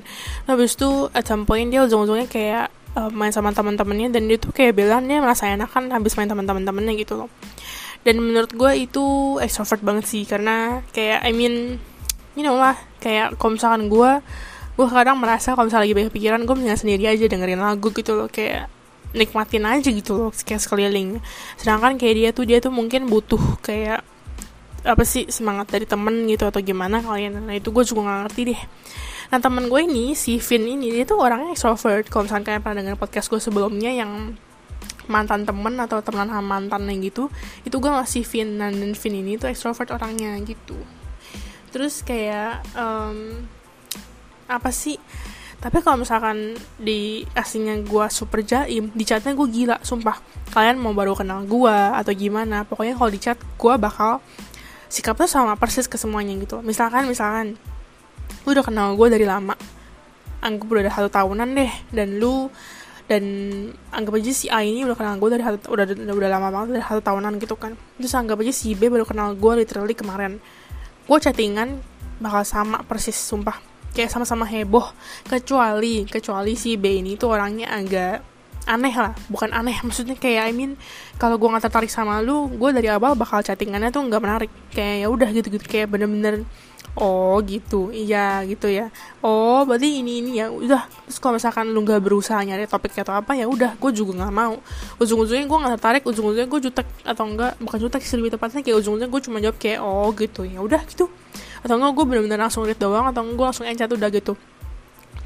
Nah 0.47 0.51
habis 0.55 0.79
itu 0.79 1.11
at 1.11 1.27
some 1.27 1.43
point 1.43 1.67
dia 1.67 1.83
ujung-ujungnya 1.83 2.31
kayak 2.31 2.71
uh, 2.95 3.11
main 3.11 3.35
sama 3.35 3.51
teman-temannya. 3.51 4.15
Dan 4.15 4.31
dia 4.31 4.39
tuh 4.39 4.55
kayak 4.55 4.79
bilang 4.79 5.11
dia 5.11 5.19
merasa 5.19 5.51
enak 5.51 5.71
kan 5.75 5.91
habis 5.91 6.15
main 6.15 6.31
sama 6.31 6.47
teman-temannya 6.47 6.95
gitu 7.03 7.27
loh. 7.27 7.31
Dan 8.07 8.23
menurut 8.23 8.55
gue 8.55 8.73
itu 8.79 9.37
extrovert 9.43 9.83
banget 9.83 10.07
sih. 10.07 10.23
Karena 10.23 10.87
kayak 10.95 11.27
I 11.27 11.35
mean 11.35 11.83
you 12.39 12.47
know 12.47 12.55
lah 12.55 12.79
kayak 13.03 13.35
kalau 13.43 13.59
misalkan 13.59 13.91
gue 13.91 14.11
gue 14.77 14.87
kadang 14.93 15.19
merasa 15.19 15.59
kalau 15.59 15.67
misalnya 15.67 15.89
lagi 15.89 15.97
banyak 15.99 16.13
pikiran 16.15 16.45
gue 16.47 16.55
mendingan 16.55 16.79
sendiri 16.79 17.11
aja 17.11 17.27
dengerin 17.27 17.59
lagu 17.59 17.91
gitu 17.91 18.15
loh. 18.15 18.31
Kayak 18.31 18.71
nikmatin 19.17 19.65
aja 19.65 19.89
gitu 19.89 20.13
loh 20.15 20.31
kayak 20.31 20.61
sekeliling. 20.61 21.19
Sedangkan 21.57 21.97
kayak 21.97 22.15
dia 22.15 22.31
tuh 22.37 22.45
dia 22.45 22.59
tuh 22.61 22.71
mungkin 22.71 23.09
butuh 23.09 23.41
kayak 23.65 24.05
apa 24.87 25.03
sih 25.03 25.27
semangat 25.27 25.73
dari 25.75 25.89
temen 25.89 26.29
gitu 26.31 26.47
atau 26.47 26.61
gimana 26.63 27.03
kalian. 27.03 27.43
Nah 27.43 27.57
itu 27.57 27.75
gue 27.75 27.83
juga 27.83 28.07
gak 28.07 28.19
ngerti 28.29 28.41
deh. 28.55 28.61
Nah 29.35 29.39
temen 29.43 29.67
gue 29.67 29.81
ini 29.83 30.15
si 30.15 30.39
Vin 30.39 30.63
ini 30.69 30.95
dia 30.95 31.03
tuh 31.09 31.19
orangnya 31.19 31.51
extrovert. 31.57 32.07
Kalau 32.07 32.29
misalnya 32.29 32.45
kalian 32.47 32.63
pernah 32.63 32.77
dengar 32.85 32.97
podcast 33.01 33.27
gue 33.33 33.41
sebelumnya 33.43 33.91
yang 33.91 34.39
mantan 35.07 35.47
temen 35.47 35.75
atau 35.79 36.03
teman 36.03 36.27
sama 36.27 36.43
mantan 36.43 36.83
yang 36.91 36.99
gitu 37.03 37.31
itu 37.67 37.77
gue 37.83 37.91
masih 37.91 38.23
Vin. 38.23 38.61
Dan 38.61 38.95
Vin 38.95 39.15
ini 39.17 39.35
tuh 39.41 39.51
extrovert 39.51 39.91
orangnya 39.91 40.39
gitu. 40.47 40.79
Terus 41.75 42.07
kayak 42.07 42.63
um, 42.79 43.43
apa 44.47 44.71
sih 44.71 44.95
tapi 45.67 45.83
kalau 45.83 45.99
misalkan 45.99 46.55
di 46.79 47.27
aslinya 47.35 47.83
gue 47.83 48.07
super 48.07 48.39
jaim 48.47 48.95
di 48.95 49.03
chatnya 49.03 49.35
gue 49.35 49.49
gila 49.51 49.83
sumpah. 49.83 50.15
Kalian 50.55 50.79
mau 50.79 50.95
baru 50.95 51.19
kenal 51.19 51.43
gue 51.43 51.75
atau 51.75 52.13
gimana 52.15 52.63
pokoknya 52.63 52.95
kalau 52.95 53.11
di 53.11 53.19
chat 53.19 53.35
gue 53.35 53.75
bakal 53.75 54.23
sikapnya 54.87 55.27
sama 55.27 55.59
persis 55.59 55.91
ke 55.91 55.99
semuanya 55.99 56.39
gitu. 56.39 56.63
Misalkan 56.63 57.11
misalkan 57.11 57.59
lu 58.47 58.55
udah 58.55 58.63
kenal 58.63 58.95
gue 58.95 59.11
dari 59.11 59.27
lama 59.27 59.59
anggap 60.39 60.71
udah 60.71 60.83
ada 60.87 60.93
satu 60.95 61.11
tahunan 61.11 61.49
deh 61.59 61.73
dan 61.91 62.23
lu 62.23 62.47
dan 63.11 63.23
anggap 63.91 64.23
aja 64.23 64.31
si 64.31 64.47
A 64.47 64.63
ini 64.63 64.87
udah 64.87 64.95
kenal 64.95 65.19
gue 65.19 65.31
dari 65.35 65.43
hal, 65.43 65.59
udah 65.67 65.85
udah 66.15 66.31
lama 66.31 66.49
banget 66.55 66.79
dari 66.79 66.85
satu 66.87 67.03
tahunan 67.03 67.43
gitu 67.43 67.59
kan. 67.59 67.75
Terus 67.99 68.15
anggap 68.15 68.39
aja 68.39 68.55
si 68.55 68.79
B 68.79 68.87
baru 68.87 69.03
kenal 69.03 69.35
gue 69.35 69.53
literally 69.67 69.99
kemarin. 69.99 70.39
Gue 71.11 71.19
chattingan 71.19 71.83
bakal 72.23 72.47
sama 72.47 72.87
persis 72.87 73.19
sumpah 73.19 73.76
kayak 73.97 74.13
sama-sama 74.13 74.45
heboh. 74.45 74.85
Kecuali 75.25 76.05
kecuali 76.05 76.53
si 76.53 76.77
B 76.77 77.01
ini 77.01 77.17
tuh 77.17 77.33
orangnya 77.33 77.73
agak 77.73 78.21
aneh 78.69 78.93
lah. 78.93 79.17
Bukan 79.33 79.55
aneh 79.57 79.81
maksudnya 79.81 80.19
kayak 80.19 80.51
I 80.51 80.53
mean 80.53 80.77
kalau 81.17 81.41
gue 81.41 81.49
nggak 81.49 81.65
tertarik 81.71 81.89
sama 81.89 82.21
lu 82.21 82.53
gue 82.53 82.71
dari 82.77 82.93
awal 82.93 83.17
bakal 83.17 83.41
chattingannya 83.41 83.89
tuh 83.89 84.05
nggak 84.05 84.21
menarik. 84.21 84.51
Kayak 84.75 84.95
ya 85.01 85.09
udah 85.09 85.29
gitu 85.33 85.49
gitu 85.49 85.65
kayak 85.65 85.89
bener-bener 85.89 86.45
oh 86.99 87.39
gitu. 87.47 87.95
Iya 87.95 88.45
gitu 88.45 88.69
ya. 88.69 88.93
Oh 89.25 89.65
berarti 89.65 90.03
ini 90.05 90.21
ini 90.21 90.31
ya 90.43 90.53
udah. 90.53 90.83
Terus 91.09 91.19
kalau 91.23 91.41
misalkan 91.41 91.73
lu 91.73 91.81
nggak 91.81 92.03
berusaha 92.03 92.43
nyari 92.43 92.69
topik 92.69 92.93
atau 93.01 93.17
apa 93.17 93.33
ya 93.33 93.49
udah 93.49 93.79
gue 93.81 93.91
juga 93.95 94.27
nggak 94.27 94.35
mau. 94.35 94.61
Ujung-ujungnya 95.01 95.47
gue 95.47 95.59
nggak 95.63 95.73
tertarik 95.81 96.03
ujung-ujungnya 96.05 96.49
gue 96.51 96.61
jutek. 96.69 96.87
Atau 97.07 97.25
enggak 97.25 97.57
bukan 97.63 97.79
jutek 97.81 98.03
sih 98.05 98.19
lebih 98.19 98.37
tepatnya 98.37 98.61
kayak 98.61 98.77
ujung-ujungnya 98.83 99.09
gue 99.09 99.21
cuma 99.25 99.39
jawab 99.41 99.57
kayak 99.57 99.79
oh 99.81 100.11
gitu. 100.13 100.43
Ya 100.45 100.61
udah 100.61 100.83
gitu 100.85 101.07
atau 101.67 101.75
enggak 101.77 101.93
gue 101.99 102.05
bener-bener 102.07 102.39
langsung 102.39 102.63
lihat 102.63 102.79
doang 102.79 103.11
atau 103.11 103.27
gue 103.27 103.47
langsung 103.47 103.67
encat 103.67 103.91
udah 103.91 104.09
gitu. 104.15 104.39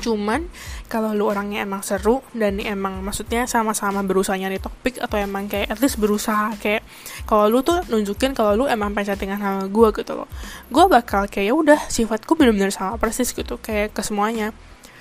Cuman 0.01 0.49
kalau 0.89 1.13
lu 1.13 1.29
orangnya 1.29 1.61
emang 1.61 1.85
seru 1.85 2.25
dan 2.33 2.57
emang 2.59 3.05
maksudnya 3.05 3.45
sama-sama 3.45 4.01
berusaha 4.01 4.33
nyari 4.35 4.57
topik 4.57 4.97
atau 4.97 5.21
emang 5.21 5.47
kayak 5.47 5.69
at 5.69 5.79
least 5.85 6.01
berusaha 6.01 6.57
kayak 6.57 6.81
kalau 7.29 7.53
lu 7.53 7.61
tuh 7.61 7.85
nunjukin 7.93 8.33
kalau 8.33 8.57
lu 8.57 8.65
emang 8.65 8.97
pengen 8.97 9.13
chattingan 9.13 9.39
sama 9.39 9.69
gue 9.69 9.89
gitu 10.01 10.13
loh. 10.17 10.29
Gue 10.73 10.89
bakal 10.89 11.29
kayak 11.29 11.53
ya 11.53 11.55
udah 11.55 11.81
sifatku 11.93 12.33
bener-bener 12.35 12.73
sama 12.73 12.97
persis 12.97 13.31
gitu 13.37 13.61
kayak 13.61 13.93
ke 13.93 14.01
semuanya 14.01 14.57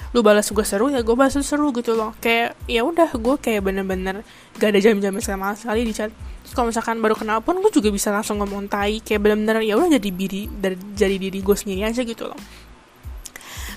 lu 0.09 0.25
balas 0.25 0.49
gue 0.49 0.65
seru 0.65 0.89
ya 0.89 1.05
gue 1.05 1.13
balas 1.13 1.37
lu 1.37 1.45
seru 1.45 1.69
gitu 1.73 1.93
loh. 1.93 2.17
Kayak 2.17 2.57
ya 2.65 2.81
udah 2.81 3.13
gue 3.13 3.35
kayak 3.37 3.61
bener-bener 3.61 4.25
gak 4.57 4.73
ada 4.73 4.79
jam-jam 4.81 5.13
sama 5.21 5.53
sekali 5.53 5.85
di 5.85 5.93
chat. 5.93 6.09
Terus 6.45 6.53
kalau 6.57 6.73
misalkan 6.73 6.97
baru 6.97 7.13
kenal 7.13 7.45
pun 7.45 7.61
gue 7.61 7.69
juga 7.69 7.93
bisa 7.93 8.09
langsung 8.09 8.41
ngomong 8.41 8.65
tai 8.65 9.01
kayak 9.05 9.21
bener-bener 9.21 9.61
ya 9.61 9.77
udah 9.77 9.89
jadi 10.01 10.09
diri 10.09 10.49
dari 10.49 10.77
jadi 10.97 11.15
diri 11.17 11.39
gue 11.45 11.55
sendiri 11.55 11.85
aja 11.85 12.01
gitu 12.01 12.25
loh. 12.25 12.39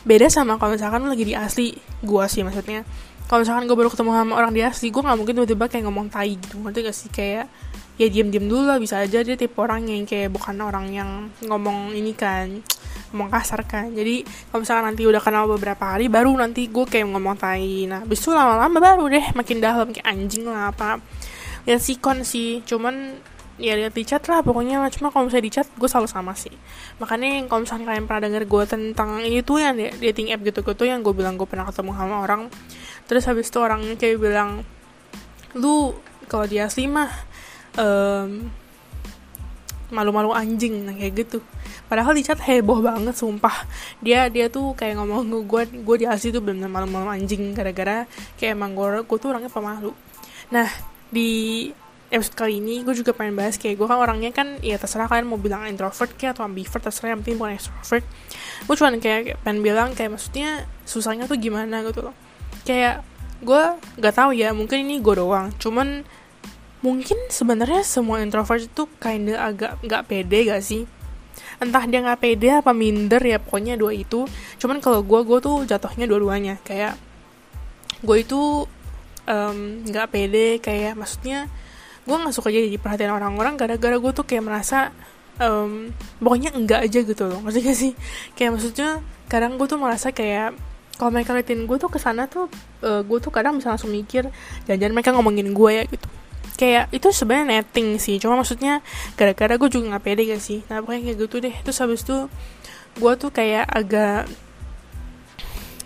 Beda 0.02 0.26
sama 0.32 0.56
kalau 0.56 0.74
misalkan 0.74 1.04
lagi 1.04 1.24
di 1.28 1.34
asli 1.36 1.76
gue 2.00 2.24
sih 2.26 2.42
maksudnya. 2.42 2.82
Kalau 3.28 3.44
misalkan 3.44 3.64
gue 3.68 3.76
baru 3.76 3.88
ketemu 3.92 4.10
sama 4.16 4.32
orang 4.34 4.52
di 4.56 4.60
asli 4.64 4.88
gue 4.88 5.02
nggak 5.04 5.18
mungkin 5.20 5.34
tiba-tiba 5.36 5.64
kayak 5.68 5.84
ngomong 5.88 6.06
tai 6.08 6.36
gitu 6.40 6.56
ngerti 6.58 6.78
gak 6.84 6.96
sih? 6.96 7.08
Kayak 7.12 7.46
ya 8.00 8.08
diem-diem 8.08 8.48
dulu 8.48 8.72
lah 8.72 8.80
bisa 8.80 9.04
aja 9.04 9.20
dia 9.20 9.36
tipe 9.36 9.54
orang 9.60 9.84
yang 9.84 10.08
kayak 10.08 10.32
bukan 10.32 10.56
orang 10.64 10.88
yang 10.90 11.10
ngomong 11.44 11.92
ini 11.92 12.16
kan 12.16 12.64
ngomong 13.12 13.28
kasar 13.28 13.62
kan 13.68 13.92
jadi 13.92 14.24
kalau 14.50 14.64
misalkan 14.64 14.84
nanti 14.88 15.04
udah 15.04 15.20
kenal 15.20 15.44
beberapa 15.46 15.84
hari 15.96 16.08
baru 16.08 16.32
nanti 16.32 16.66
gue 16.66 16.84
kayak 16.88 17.12
ngomong 17.12 17.36
tai 17.36 17.84
nah 17.84 18.02
besok 18.08 18.34
lama-lama 18.34 18.80
baru 18.80 19.04
deh 19.12 19.26
makin 19.36 19.60
dalam 19.60 19.92
kayak 19.92 20.08
anjing 20.08 20.44
lah 20.48 20.72
apa. 20.74 20.98
Ya 21.62 21.78
sikon 21.78 22.26
sih 22.26 22.64
cuman 22.66 23.22
ya 23.60 23.78
lihat 23.78 23.94
di 23.94 24.02
chat 24.02 24.24
lah 24.26 24.42
pokoknya. 24.42 24.82
Cuma 24.90 25.14
kalau 25.14 25.30
misalnya 25.30 25.46
di 25.46 25.52
chat 25.54 25.66
gue 25.70 25.88
selalu 25.88 26.08
sama 26.10 26.34
sih. 26.34 26.52
Makanya 26.98 27.46
kalau 27.46 27.62
misalnya 27.62 27.84
kalian 27.94 28.04
pernah 28.10 28.22
denger 28.26 28.44
gue 28.50 28.64
tentang 28.66 29.10
ini 29.22 29.40
tuh 29.46 29.62
yang 29.62 29.78
dating 29.78 30.34
app 30.34 30.42
gitu 30.42 30.60
gitu 30.66 30.82
yang 30.82 31.00
gue 31.06 31.14
bilang 31.14 31.38
gue 31.38 31.46
pernah 31.46 31.68
ketemu 31.70 31.92
sama 31.94 32.16
orang. 32.24 32.42
Terus 33.06 33.22
habis 33.28 33.46
itu 33.50 33.58
orangnya 33.62 33.94
kayak 33.94 34.18
bilang 34.18 34.66
lu 35.54 35.94
kalau 36.26 36.48
dia 36.48 36.66
asli 36.66 36.88
mah 36.88 37.12
um, 37.76 38.48
malu-malu 39.92 40.32
anjing 40.32 40.88
nah 40.88 40.96
kayak 40.96 41.28
gitu. 41.28 41.38
Padahal 41.86 42.16
di 42.16 42.24
chat 42.24 42.40
heboh 42.40 42.80
banget 42.80 43.12
sumpah. 43.12 43.68
Dia 44.00 44.32
dia 44.32 44.48
tuh 44.48 44.72
kayak 44.72 44.98
ngomong 44.98 45.44
gue 45.44 45.62
gue 45.84 45.96
di 46.00 46.06
asli 46.08 46.32
tuh 46.32 46.40
bener 46.40 46.66
malu-malu 46.66 47.12
anjing 47.12 47.52
gara-gara 47.52 48.08
kayak 48.40 48.56
emang 48.56 48.72
gue 48.72 49.04
gue 49.04 49.18
tuh 49.20 49.28
orangnya 49.30 49.52
pemalu. 49.52 49.92
Nah 50.50 50.68
di 51.12 51.68
episode 52.12 52.36
kali 52.36 52.60
ini 52.60 52.84
gue 52.84 52.92
juga 52.92 53.16
pengen 53.16 53.36
bahas 53.36 53.56
kayak 53.56 53.80
gue 53.80 53.86
kan 53.88 53.96
orangnya 53.96 54.32
kan 54.36 54.60
ya 54.60 54.76
terserah 54.76 55.08
kalian 55.08 55.32
mau 55.32 55.40
bilang 55.40 55.64
introvert 55.64 56.12
kayak 56.20 56.36
atau 56.36 56.44
ambivert 56.44 56.84
terserah 56.84 57.16
yang 57.16 57.20
penting 57.24 57.40
bukan 57.40 57.56
extrovert. 57.56 58.04
Gue 58.68 58.74
cuma 58.76 58.92
kayak 59.00 59.40
pengen 59.40 59.60
bilang 59.64 59.96
kayak 59.96 60.16
maksudnya 60.16 60.68
susahnya 60.84 61.24
tuh 61.24 61.40
gimana 61.40 61.80
gitu 61.84 62.04
loh. 62.04 62.14
Kayak 62.68 63.00
gue 63.40 63.62
nggak 63.98 64.14
tahu 64.14 64.36
ya 64.36 64.52
mungkin 64.52 64.84
ini 64.84 65.00
gue 65.00 65.14
doang. 65.16 65.48
Cuman 65.56 66.04
mungkin 66.82 67.18
sebenarnya 67.30 67.86
semua 67.86 68.18
introvert 68.20 68.66
itu 68.66 68.90
kinda 68.98 69.38
agak 69.38 69.78
nggak 69.86 70.02
pede 70.10 70.50
gak 70.50 70.62
sih? 70.62 70.82
Entah 71.62 71.86
dia 71.86 72.02
nggak 72.02 72.20
pede 72.20 72.48
apa 72.58 72.74
minder 72.74 73.22
ya 73.22 73.38
pokoknya 73.38 73.78
dua 73.78 73.94
itu. 73.94 74.26
Cuman 74.58 74.82
kalau 74.82 75.06
gue 75.06 75.20
gue 75.22 75.38
tuh 75.38 75.62
jatuhnya 75.64 76.10
dua-duanya. 76.10 76.58
Kayak 76.66 76.98
gue 78.02 78.16
itu 78.18 78.66
nggak 79.86 80.06
um, 80.10 80.12
pede 80.12 80.58
kayak 80.58 80.98
maksudnya 80.98 81.46
gue 82.02 82.16
nggak 82.18 82.34
suka 82.34 82.50
jadi 82.50 82.74
perhatian 82.82 83.14
orang-orang 83.14 83.54
gara-gara 83.54 83.94
gue 83.94 84.12
tuh 84.12 84.26
kayak 84.26 84.42
merasa 84.42 84.90
um, 85.38 85.94
pokoknya 86.18 86.50
enggak 86.58 86.82
aja 86.82 87.00
gitu 87.06 87.30
loh. 87.30 87.38
Maksudnya 87.38 87.74
sih? 87.78 87.94
Kayak 88.34 88.58
maksudnya 88.58 88.98
kadang 89.30 89.54
gue 89.54 89.66
tuh 89.70 89.78
merasa 89.78 90.10
kayak 90.10 90.58
kalau 90.98 91.14
mereka 91.14 91.32
liatin 91.32 91.64
gue 91.64 91.78
tuh 91.78 91.88
ke 91.88 92.02
sana 92.02 92.26
tuh 92.26 92.50
uh, 92.82 93.00
gue 93.06 93.18
tuh 93.22 93.32
kadang 93.32 93.56
bisa 93.56 93.72
langsung 93.72 93.94
mikir 93.94 94.28
jangan-jangan 94.68 94.92
mereka 94.92 95.10
ngomongin 95.16 95.48
gue 95.54 95.70
ya 95.72 95.84
gitu 95.88 96.21
kayak 96.62 96.94
itu 96.94 97.10
sebenarnya 97.10 97.58
netting 97.58 97.98
sih. 97.98 98.22
Cuma 98.22 98.38
maksudnya 98.38 98.86
gara-gara 99.18 99.58
gue 99.58 99.66
juga 99.66 99.98
nggak 99.98 100.04
pede 100.06 100.22
gak 100.30 100.38
sih. 100.38 100.62
Nah 100.70 100.78
pokoknya 100.78 101.10
kayak 101.10 101.18
gitu 101.26 101.36
deh. 101.42 101.54
Terus 101.66 101.78
habis 101.82 102.06
itu 102.06 102.30
gue 103.02 103.12
tuh 103.18 103.30
kayak 103.34 103.66
agak 103.66 104.30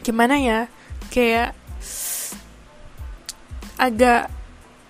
gimana 0.05 0.37
ya? 0.37 0.61
Kayak 1.09 1.57
agak 3.81 4.29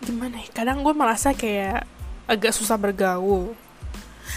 gimana 0.02 0.42
ya? 0.42 0.48
Kadang 0.50 0.82
gue 0.82 0.90
merasa 0.90 1.30
kayak 1.30 1.86
agak 2.26 2.50
susah 2.50 2.74
bergaul 2.74 3.54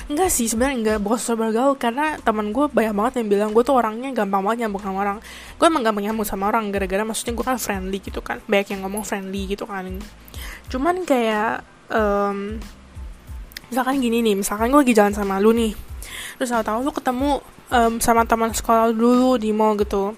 enggak 0.09 0.29
sih 0.29 0.45
sebenarnya 0.49 0.77
enggak. 0.77 0.97
Bukan 1.01 1.17
sosok 1.17 1.35
bergaul 1.47 1.75
karena 1.75 2.17
teman 2.21 2.51
gue 2.51 2.65
banyak 2.69 2.93
banget 2.93 3.13
yang 3.21 3.27
bilang 3.27 3.49
gue 3.53 3.63
tuh 3.63 3.75
orangnya 3.77 4.09
gampang 4.13 4.41
banget 4.45 4.65
nyambung 4.65 4.83
sama 4.83 4.97
orang. 5.01 5.17
Gue 5.57 5.65
emang 5.69 5.83
gampang 5.85 6.03
nyambung 6.09 6.27
sama 6.27 6.43
orang 6.49 6.71
gara-gara 6.73 7.03
maksudnya 7.05 7.33
gue 7.37 7.45
kan 7.45 7.57
friendly 7.57 7.99
gitu 8.01 8.19
kan. 8.19 8.37
Banyak 8.45 8.67
yang 8.75 8.81
ngomong 8.85 9.03
friendly 9.05 9.41
gitu 9.49 9.65
kan. 9.69 9.85
Cuman 10.69 11.05
kayak 11.05 11.65
um, 11.89 12.57
misalkan 13.69 14.01
gini 14.01 14.25
nih 14.25 14.35
misalkan 14.37 14.73
gue 14.73 14.79
lagi 14.81 14.93
jalan 14.95 15.13
sama 15.13 15.37
lu 15.37 15.53
nih. 15.53 15.73
Terus 16.41 16.51
tahu 16.51 16.79
lu 16.85 16.91
ketemu 16.95 17.43
um, 17.69 17.93
sama 18.01 18.25
teman 18.25 18.53
sekolah 18.53 18.93
dulu 18.95 19.37
di 19.37 19.53
mall 19.53 19.77
gitu. 19.77 20.17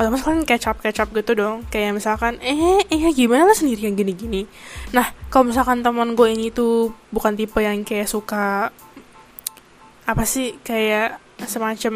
Otomatis 0.00 0.24
kan 0.24 0.40
kecap 0.48 0.80
kecap 0.80 1.12
gitu 1.12 1.36
dong. 1.36 1.68
Kayak 1.68 2.00
misalkan 2.00 2.40
eh 2.40 2.80
eh 2.88 3.12
gimana 3.12 3.44
lah 3.44 3.56
sendiri 3.56 3.84
yang 3.84 3.96
gini 4.00 4.12
gini 4.16 4.42
nah 4.90 5.06
kalau 5.30 5.50
misalkan 5.50 5.86
teman 5.86 6.18
gue 6.18 6.28
ini 6.34 6.50
tuh 6.50 6.90
bukan 7.14 7.38
tipe 7.38 7.62
yang 7.62 7.86
kayak 7.86 8.10
suka 8.10 8.74
apa 10.10 10.26
sih 10.26 10.58
kayak 10.66 11.22
semacam 11.46 11.94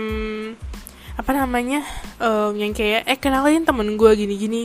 apa 1.15 1.31
namanya 1.31 1.83
um, 2.19 2.55
yang 2.55 2.75
kayak 2.75 3.07
eh 3.07 3.19
kenalin 3.19 3.63
temen 3.63 3.95
gue 3.95 4.11
gini 4.19 4.35
gini 4.35 4.63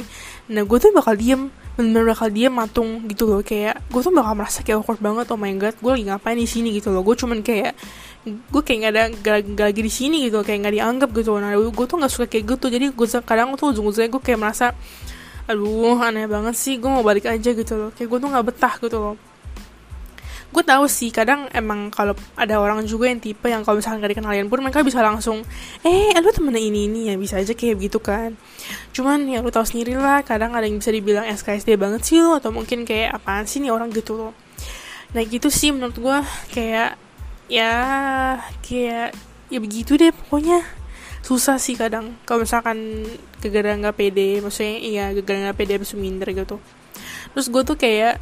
nah 0.50 0.66
gue 0.66 0.78
tuh 0.82 0.94
bakal 0.94 1.14
diem 1.14 1.50
bener-bener 1.80 2.12
bakal 2.12 2.28
diem 2.28 2.52
matung 2.52 3.08
gitu 3.08 3.24
loh. 3.24 3.40
Kayak 3.40 3.80
gue 3.88 4.02
tuh 4.04 4.12
bakal 4.12 4.36
merasa 4.36 4.60
kayak 4.68 4.84
awkward 4.84 5.00
banget 5.00 5.32
oh 5.32 5.40
my 5.40 5.56
god 5.56 5.72
gue 5.80 5.92
lagi 5.96 6.06
ngapain 6.12 6.36
di 6.36 6.44
sini? 6.44 6.76
gitu 6.76 6.92
loh. 6.92 7.08
Gue 7.08 7.16
cuman 7.16 7.40
kayak 7.40 7.72
gue 8.28 8.62
kayak 8.68 8.80
gak 8.84 8.92
ada 8.92 9.04
gak, 9.16 9.72
lagi 9.72 9.80
di 9.80 9.94
sini 9.94 10.28
gitu 10.28 10.44
kayak 10.44 10.68
gak 10.68 10.76
dianggap 10.76 11.10
gitu 11.16 11.40
nah 11.40 11.56
gue 11.56 11.86
tuh 11.88 11.96
gak 11.96 12.12
suka 12.12 12.28
kayak 12.28 12.60
gitu. 12.60 12.68
Jadi 12.68 12.92
gue 12.92 13.08
kadang 13.24 13.56
tuh 13.56 13.72
ujung-ujungnya 13.72 14.12
gue 14.12 14.20
kayak 14.20 14.40
merasa 14.44 14.76
aduh 15.48 15.98
aneh 16.04 16.28
banget 16.28 16.54
sih 16.60 16.76
gue 16.76 16.90
mau 16.92 17.00
balik 17.00 17.32
aja 17.32 17.50
gitu 17.56 17.74
loh. 17.80 17.90
Kayak 17.96 18.12
gue 18.12 18.20
tuh 18.20 18.28
gak 18.28 18.46
betah 18.52 18.76
gitu 18.84 19.00
loh 19.00 19.29
gue 20.50 20.64
tahu 20.66 20.90
sih 20.90 21.14
kadang 21.14 21.46
emang 21.54 21.94
kalau 21.94 22.18
ada 22.34 22.58
orang 22.58 22.82
juga 22.90 23.06
yang 23.06 23.22
tipe 23.22 23.46
yang 23.46 23.62
kalau 23.62 23.78
misalnya 23.78 24.10
gak 24.10 24.18
dikenalin 24.18 24.50
pun 24.50 24.66
mereka 24.66 24.82
bisa 24.82 24.98
langsung 25.06 25.46
eh 25.86 26.10
lu 26.18 26.30
temen 26.34 26.58
ini 26.58 26.90
ini 26.90 27.14
ya 27.14 27.16
bisa 27.22 27.38
aja 27.38 27.54
kayak 27.54 27.78
gitu 27.86 28.02
kan. 28.02 28.34
Cuman 28.90 29.30
ya 29.30 29.46
lu 29.46 29.54
tahu 29.54 29.62
sendiri 29.62 29.94
lah 29.94 30.26
kadang 30.26 30.58
ada 30.58 30.66
yang 30.66 30.82
bisa 30.82 30.90
dibilang 30.90 31.30
SKSD 31.30 31.78
banget 31.78 32.02
sih 32.02 32.18
lo 32.18 32.42
atau 32.42 32.50
mungkin 32.50 32.82
kayak 32.82 33.22
apaan 33.22 33.46
sih 33.46 33.62
nih 33.62 33.70
orang 33.70 33.94
gitu 33.94 34.18
loh. 34.18 34.34
Nah 35.14 35.22
gitu 35.22 35.54
sih 35.54 35.70
menurut 35.70 35.98
gue 36.02 36.18
kayak 36.50 36.98
ya 37.46 37.74
kayak 38.66 39.14
ya 39.54 39.60
begitu 39.62 40.02
deh 40.02 40.10
pokoknya. 40.10 40.66
Susah 41.22 41.62
sih 41.62 41.78
kadang 41.78 42.18
kalau 42.26 42.42
misalkan 42.42 43.06
gara-gara 43.38 43.78
nggak 43.78 43.96
pede 44.02 44.42
maksudnya 44.42 44.82
iya 44.82 45.06
gara-gara 45.14 45.50
nggak 45.50 45.58
pede 45.62 45.72
habis 45.78 45.94
minder 45.94 46.34
gitu. 46.34 46.58
Terus 47.38 47.48
gue 47.54 47.62
tuh 47.62 47.78
kayak 47.78 48.18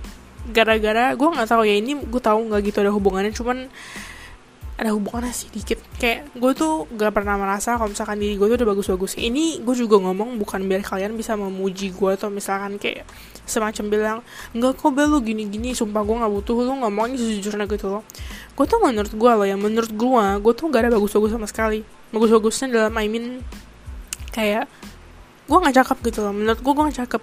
gara-gara 0.52 1.14
gue 1.14 1.28
nggak 1.28 1.50
tahu 1.50 1.64
ya 1.68 1.76
ini 1.80 1.98
gue 1.98 2.22
tahu 2.22 2.48
nggak 2.52 2.62
gitu 2.72 2.78
ada 2.84 2.92
hubungannya 2.94 3.34
cuman 3.36 3.68
ada 4.78 4.94
hubungannya 4.94 5.34
sih 5.34 5.50
dikit 5.50 5.82
kayak 5.98 6.38
gue 6.38 6.52
tuh 6.54 6.86
gak 6.94 7.10
pernah 7.10 7.34
merasa 7.34 7.82
kalau 7.82 7.90
misalkan 7.90 8.22
diri 8.22 8.38
gue 8.38 8.46
tuh 8.46 8.62
udah 8.62 8.70
bagus-bagus. 8.78 9.18
Ini 9.18 9.66
gue 9.66 9.74
juga 9.74 9.98
ngomong 9.98 10.38
bukan 10.38 10.70
biar 10.70 10.86
kalian 10.86 11.18
bisa 11.18 11.34
memuji 11.34 11.90
gue 11.90 12.12
atau 12.14 12.30
misalkan 12.30 12.78
kayak 12.78 13.10
semacam 13.50 13.86
bilang 13.90 14.18
enggak 14.54 14.78
kok 14.78 14.94
bel 14.94 15.18
gini-gini 15.18 15.74
sumpah 15.74 16.06
gue 16.06 16.16
nggak 16.22 16.30
butuh 16.30 16.62
lu 16.62 16.78
ngomong 16.78 17.10
ini 17.10 17.18
sejujurnya 17.18 17.66
gitu 17.66 17.90
loh. 17.90 18.06
Gue 18.54 18.66
tuh 18.70 18.78
menurut 18.78 19.10
gue 19.10 19.32
loh 19.34 19.48
ya 19.50 19.58
menurut 19.58 19.90
gue 19.90 20.26
gue 20.46 20.54
tuh 20.54 20.70
gak 20.70 20.82
ada 20.86 20.90
bagus-bagus 20.94 21.34
sama 21.34 21.50
sekali. 21.50 21.82
Bagus-bagusnya 22.14 22.70
dalam 22.70 22.94
I 23.02 23.10
mean 23.10 23.42
kayak 24.30 24.70
gue 25.48 25.58
nggak 25.58 25.76
cakep 25.84 25.98
gitu 26.12 26.20
loh. 26.28 26.34
Menurut 26.36 26.60
gue 26.60 26.72
gue 26.76 26.84
nggak 26.92 27.00
cakep. 27.08 27.22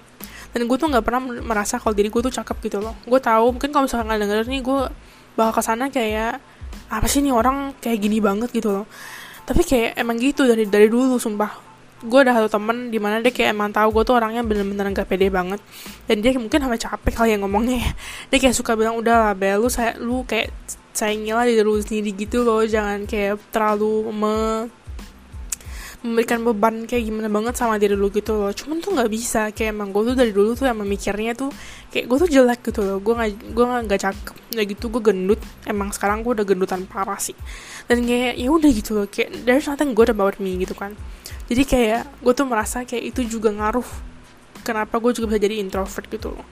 Dan 0.57 0.61
gue 0.71 0.77
tuh 0.81 0.89
nggak 0.89 1.05
pernah 1.05 1.21
merasa 1.45 1.77
kalau 1.77 1.93
diri 1.93 2.09
gue 2.09 2.23
tuh 2.25 2.33
cakep 2.33 2.57
gitu 2.65 2.79
loh. 2.81 2.97
Gue 3.05 3.21
tahu 3.21 3.53
mungkin 3.53 3.71
kalau 3.71 3.85
misalkan 3.85 4.09
nggak 4.09 4.21
denger 4.25 4.39
nih 4.49 4.61
gue 4.65 4.79
bakal 5.35 5.53
ke 5.61 5.63
sana 5.63 5.85
kayak 5.91 6.41
apa 6.89 7.07
sih 7.11 7.21
nih 7.21 7.35
orang 7.35 7.77
kayak 7.79 7.99
gini 8.01 8.19
banget 8.19 8.49
gitu 8.51 8.73
loh. 8.73 8.87
Tapi 9.45 9.61
kayak 9.61 10.01
emang 10.01 10.17
gitu 10.17 10.49
dari 10.49 10.65
dari 10.65 10.89
dulu 10.89 11.21
sumpah. 11.21 11.77
Gue 12.05 12.21
ada 12.21 12.37
satu 12.37 12.61
temen 12.61 12.93
di 12.93 13.01
mana 13.01 13.21
dia 13.21 13.33
kayak 13.33 13.57
emang 13.57 13.73
tahu 13.73 14.01
gue 14.01 14.05
tuh 14.05 14.15
orangnya 14.17 14.45
bener-bener 14.45 14.93
gak 14.93 15.09
pede 15.09 15.29
banget. 15.29 15.61
Dan 16.09 16.21
dia 16.25 16.33
mungkin 16.37 16.61
sampai 16.61 16.81
capek 16.81 17.13
kali 17.13 17.29
yang 17.37 17.45
ngomongnya 17.45 17.79
ya. 17.81 17.93
Dia 18.33 18.39
kayak 18.45 18.57
suka 18.57 18.73
bilang 18.77 18.97
udah 19.01 19.17
lah 19.31 19.35
bel 19.37 19.61
lu 19.65 19.69
saya 19.73 19.97
lu 20.01 20.25
kayak 20.29 20.53
sayangilah 20.95 21.49
diri 21.49 21.65
lu 21.65 21.81
sendiri 21.81 22.13
gitu 22.15 22.45
loh. 22.45 22.61
Jangan 22.65 23.09
kayak 23.09 23.41
terlalu 23.53 24.13
me 24.13 24.37
memberikan 26.05 26.45
beban 26.45 26.85
kayak 26.85 27.09
gimana 27.09 27.33
banget 27.33 27.57
sama 27.57 27.81
diri 27.81 27.97
lu 27.97 28.13
gitu 28.13 28.37
loh. 28.37 28.53
Cuman 28.53 28.85
tuh 28.85 28.93
nggak 28.93 29.09
bisa. 29.09 29.49
Kayak 29.57 29.73
emang 29.73 29.89
gue 29.89 30.13
tuh 30.13 30.17
dari 30.21 30.31
dulu 30.37 30.53
tuh 30.53 30.69
yang 30.69 30.77
memikirnya 30.77 31.33
tuh 31.33 31.49
kayak 31.89 32.05
gue 32.05 32.19
tuh 32.21 32.29
jelek 32.29 32.61
gitu 32.69 32.81
loh. 32.85 32.99
Gue 33.01 33.17
nggak 33.17 33.57
gue 33.57 33.65
nggak 33.65 34.01
cakep 34.05 34.35
udah 34.53 34.65
gitu. 34.69 34.85
Gue 34.93 35.03
gendut. 35.03 35.41
Emang 35.65 35.89
sekarang 35.97 36.21
gue 36.21 36.37
udah 36.37 36.45
gendutan 36.45 36.85
parah 36.85 37.17
sih. 37.17 37.35
Dan 37.89 38.05
kayak 38.05 38.37
ya 38.37 38.49
udah 38.53 38.71
gitu 38.71 38.91
loh. 38.93 39.07
Kayak 39.09 39.49
there's 39.49 39.65
nothing 39.65 39.97
good 39.97 40.13
about 40.13 40.37
me 40.37 40.61
gitu 40.61 40.77
kan. 40.77 40.93
Jadi 41.49 41.63
kayak 41.65 42.05
gue 42.21 42.33
tuh 42.37 42.45
merasa 42.45 42.85
kayak 42.85 43.17
itu 43.17 43.41
juga 43.41 43.49
ngaruh 43.49 44.15
kenapa 44.65 44.97
gue 44.97 45.13
juga 45.13 45.37
bisa 45.37 45.41
jadi 45.45 45.61
introvert 45.61 46.09
gitu 46.09 46.33
loh 46.33 46.47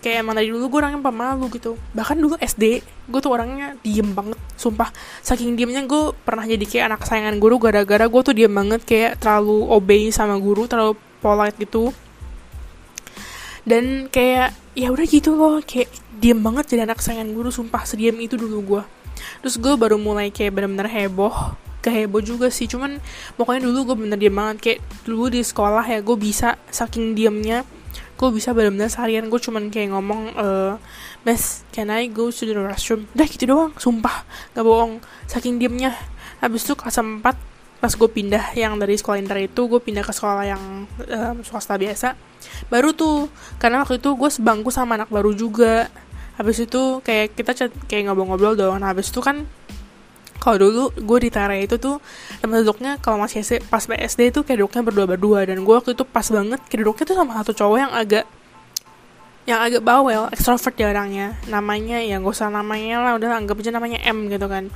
kayak 0.00 0.24
emang 0.24 0.34
dari 0.36 0.48
dulu 0.48 0.72
gue 0.72 0.78
orangnya 0.80 1.00
pemalu 1.04 1.46
gitu. 1.54 1.76
Bahkan 1.92 2.16
dulu 2.16 2.34
SD 2.40 2.80
gue 2.84 3.20
tuh 3.20 3.32
orangnya 3.32 3.76
diem 3.84 4.10
banget 4.16 4.40
sumpah. 4.56 4.88
Saking 5.20 5.54
diemnya 5.54 5.84
gue 5.84 6.16
pernah 6.24 6.44
jadi 6.48 6.64
kayak 6.64 6.84
anak 6.92 7.00
kesayangan 7.04 7.36
guru 7.36 7.56
gara-gara 7.60 8.04
gue 8.08 8.20
tuh 8.24 8.34
diem 8.34 8.52
banget 8.52 8.80
kayak 8.84 9.20
terlalu 9.20 9.68
obey 9.68 10.08
sama 10.08 10.40
guru 10.40 10.64
terlalu 10.64 10.96
polite 11.20 11.56
gitu. 11.60 11.92
Dan 13.62 14.08
kayak 14.08 14.56
ya 14.72 14.88
udah 14.88 15.06
gitu 15.06 15.36
loh 15.36 15.60
kayak 15.60 15.92
diem 16.16 16.40
banget 16.40 16.74
jadi 16.74 16.88
anak 16.88 16.98
kesayangan 17.04 17.30
guru 17.36 17.52
sumpah 17.52 17.84
sediam 17.84 18.16
itu 18.20 18.36
dulu 18.36 18.58
gue 18.60 18.82
terus 19.40 19.56
gue 19.56 19.72
baru 19.76 19.96
mulai 19.96 20.28
kayak 20.32 20.52
bener-bener 20.52 20.88
heboh 20.88 21.56
keheboh 21.80 22.20
juga 22.20 22.52
sih. 22.52 22.68
Cuman 22.68 23.00
pokoknya 23.40 23.64
dulu 23.64 23.92
gue 23.92 23.96
bener 24.06 24.18
diem 24.20 24.36
banget 24.36 24.56
kayak 24.60 24.80
dulu 25.08 25.32
di 25.32 25.40
sekolah 25.40 25.84
ya 25.88 26.04
gue 26.04 26.16
bisa 26.16 26.60
saking 26.68 27.16
diemnya 27.16 27.64
gue 28.20 28.28
bisa 28.36 28.52
bener-bener 28.52 28.92
seharian 28.92 29.32
gue 29.32 29.40
cuman 29.40 29.72
kayak 29.72 29.96
ngomong 29.96 30.36
uh, 30.36 30.76
Miss, 31.24 31.64
can 31.72 31.88
I 31.88 32.08
go 32.08 32.28
to 32.28 32.42
the 32.44 32.52
restroom? 32.56 33.08
Udah 33.16 33.28
gitu 33.28 33.44
doang, 33.48 33.72
sumpah, 33.80 34.24
gak 34.52 34.64
bohong. 34.64 35.00
Saking 35.24 35.56
diemnya. 35.60 35.92
Habis 36.40 36.64
itu 36.64 36.72
kelas 36.72 36.96
4, 36.96 37.20
pas 37.80 37.92
gue 37.92 38.08
pindah 38.08 38.56
yang 38.56 38.80
dari 38.80 38.96
sekolah 38.96 39.20
inter 39.20 39.36
itu, 39.44 39.68
gue 39.68 39.80
pindah 39.80 40.00
ke 40.00 40.12
sekolah 40.16 40.44
yang 40.48 40.88
um, 40.88 41.36
swasta 41.44 41.76
biasa. 41.76 42.16
Baru 42.72 42.96
tuh, 42.96 43.28
karena 43.60 43.84
waktu 43.84 44.00
itu 44.00 44.16
gue 44.16 44.30
sebangku 44.32 44.72
sama 44.72 44.96
anak 44.96 45.12
baru 45.12 45.36
juga. 45.36 45.92
Habis 46.40 46.64
itu 46.64 47.04
kayak 47.04 47.36
kita 47.36 47.68
kayak 47.84 48.08
ngobrol-ngobrol 48.08 48.56
doang. 48.56 48.80
Nah, 48.80 48.96
habis 48.96 49.12
itu 49.12 49.20
kan 49.20 49.44
kalau 50.40 50.56
dulu 50.56 50.84
gue 50.96 51.18
di 51.28 51.30
Tara 51.30 51.54
itu 51.60 51.76
tuh 51.76 52.00
tempat 52.40 52.64
duduknya 52.64 52.96
kalau 52.98 53.20
masih 53.20 53.44
SD, 53.44 53.68
pas 53.68 53.84
SD 53.84 54.32
itu 54.32 54.40
kayak 54.40 54.64
duduknya 54.64 54.82
berdua 54.82 55.06
berdua 55.06 55.40
dan 55.44 55.60
gue 55.60 55.74
waktu 55.76 55.92
itu 55.92 56.02
pas 56.08 56.24
banget 56.24 56.60
kayak 56.66 56.80
duduknya 56.82 57.04
tuh 57.04 57.16
sama 57.20 57.32
satu 57.44 57.52
cowok 57.52 57.76
yang 57.76 57.92
agak 57.92 58.24
yang 59.48 59.60
agak 59.66 59.82
bawel, 59.82 60.28
extrovert 60.30 60.76
ya 60.76 60.92
orangnya. 60.92 61.34
Namanya 61.48 61.98
ya 62.04 62.20
gak 62.20 62.32
usah 62.32 62.52
namanya 62.52 63.00
lah 63.00 63.12
udah 63.16 63.40
anggap 63.40 63.56
aja 63.58 63.72
namanya 63.72 63.98
M 64.04 64.28
gitu 64.28 64.46
kan. 64.46 64.68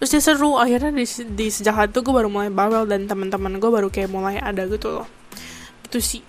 Terus 0.00 0.10
dia 0.16 0.22
seru 0.24 0.56
akhirnya 0.56 0.90
di, 0.90 1.04
di 1.36 1.46
sejak 1.52 1.92
itu 1.92 2.00
gue 2.00 2.14
baru 2.14 2.32
mulai 2.32 2.48
bawel 2.48 2.88
dan 2.88 3.04
teman-teman 3.06 3.60
gue 3.60 3.70
baru 3.70 3.88
kayak 3.92 4.08
mulai 4.08 4.40
ada 4.40 4.64
gitu 4.66 5.00
loh. 5.00 5.06
Itu 5.84 6.00
sih. 6.00 6.24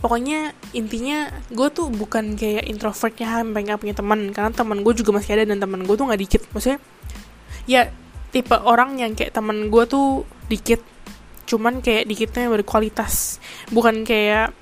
Pokoknya 0.00 0.54
intinya 0.72 1.28
gue 1.50 1.68
tuh 1.74 1.90
bukan 1.90 2.38
kayak 2.38 2.64
introvertnya 2.70 3.42
sampai 3.42 3.60
gak 3.66 3.78
punya 3.82 3.94
teman 3.96 4.30
karena 4.30 4.50
teman 4.54 4.78
gue 4.86 4.92
juga 4.94 5.10
masih 5.10 5.30
ada 5.36 5.44
dan 5.50 5.58
teman 5.58 5.82
gue 5.82 5.94
tuh 5.98 6.06
nggak 6.06 6.20
dikit. 6.22 6.42
Maksudnya 6.54 6.78
ya 7.66 7.90
tipe 8.30 8.56
orang 8.56 8.98
yang 8.98 9.12
kayak 9.12 9.34
temen 9.34 9.68
gue 9.68 9.84
tuh 9.86 10.22
dikit. 10.50 10.80
Cuman 11.46 11.82
kayak 11.82 12.10
dikitnya 12.10 12.50
berkualitas. 12.50 13.38
Bukan 13.70 14.02
kayak 14.02 14.54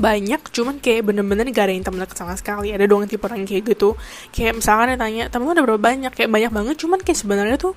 banyak 0.00 0.40
cuman 0.48 0.80
kayak 0.80 1.12
bener-bener 1.12 1.44
gak 1.52 1.68
ada 1.68 1.72
yang 1.76 1.84
temen 1.84 2.00
deket 2.00 2.16
sama 2.16 2.32
sekali. 2.36 2.72
Ada 2.72 2.88
doang 2.88 3.04
tipe 3.04 3.20
orang 3.28 3.44
kayak 3.44 3.76
gitu. 3.76 3.96
Kayak 4.32 4.60
misalkan 4.60 4.96
dia 4.96 4.98
tanya 4.98 5.24
temen 5.28 5.44
lu 5.44 5.52
ada 5.52 5.62
berapa 5.64 5.80
banyak? 5.80 6.12
Kayak 6.16 6.30
banyak 6.32 6.52
banget 6.56 6.74
cuman 6.80 6.98
kayak 7.04 7.18
sebenarnya 7.20 7.56
tuh 7.60 7.72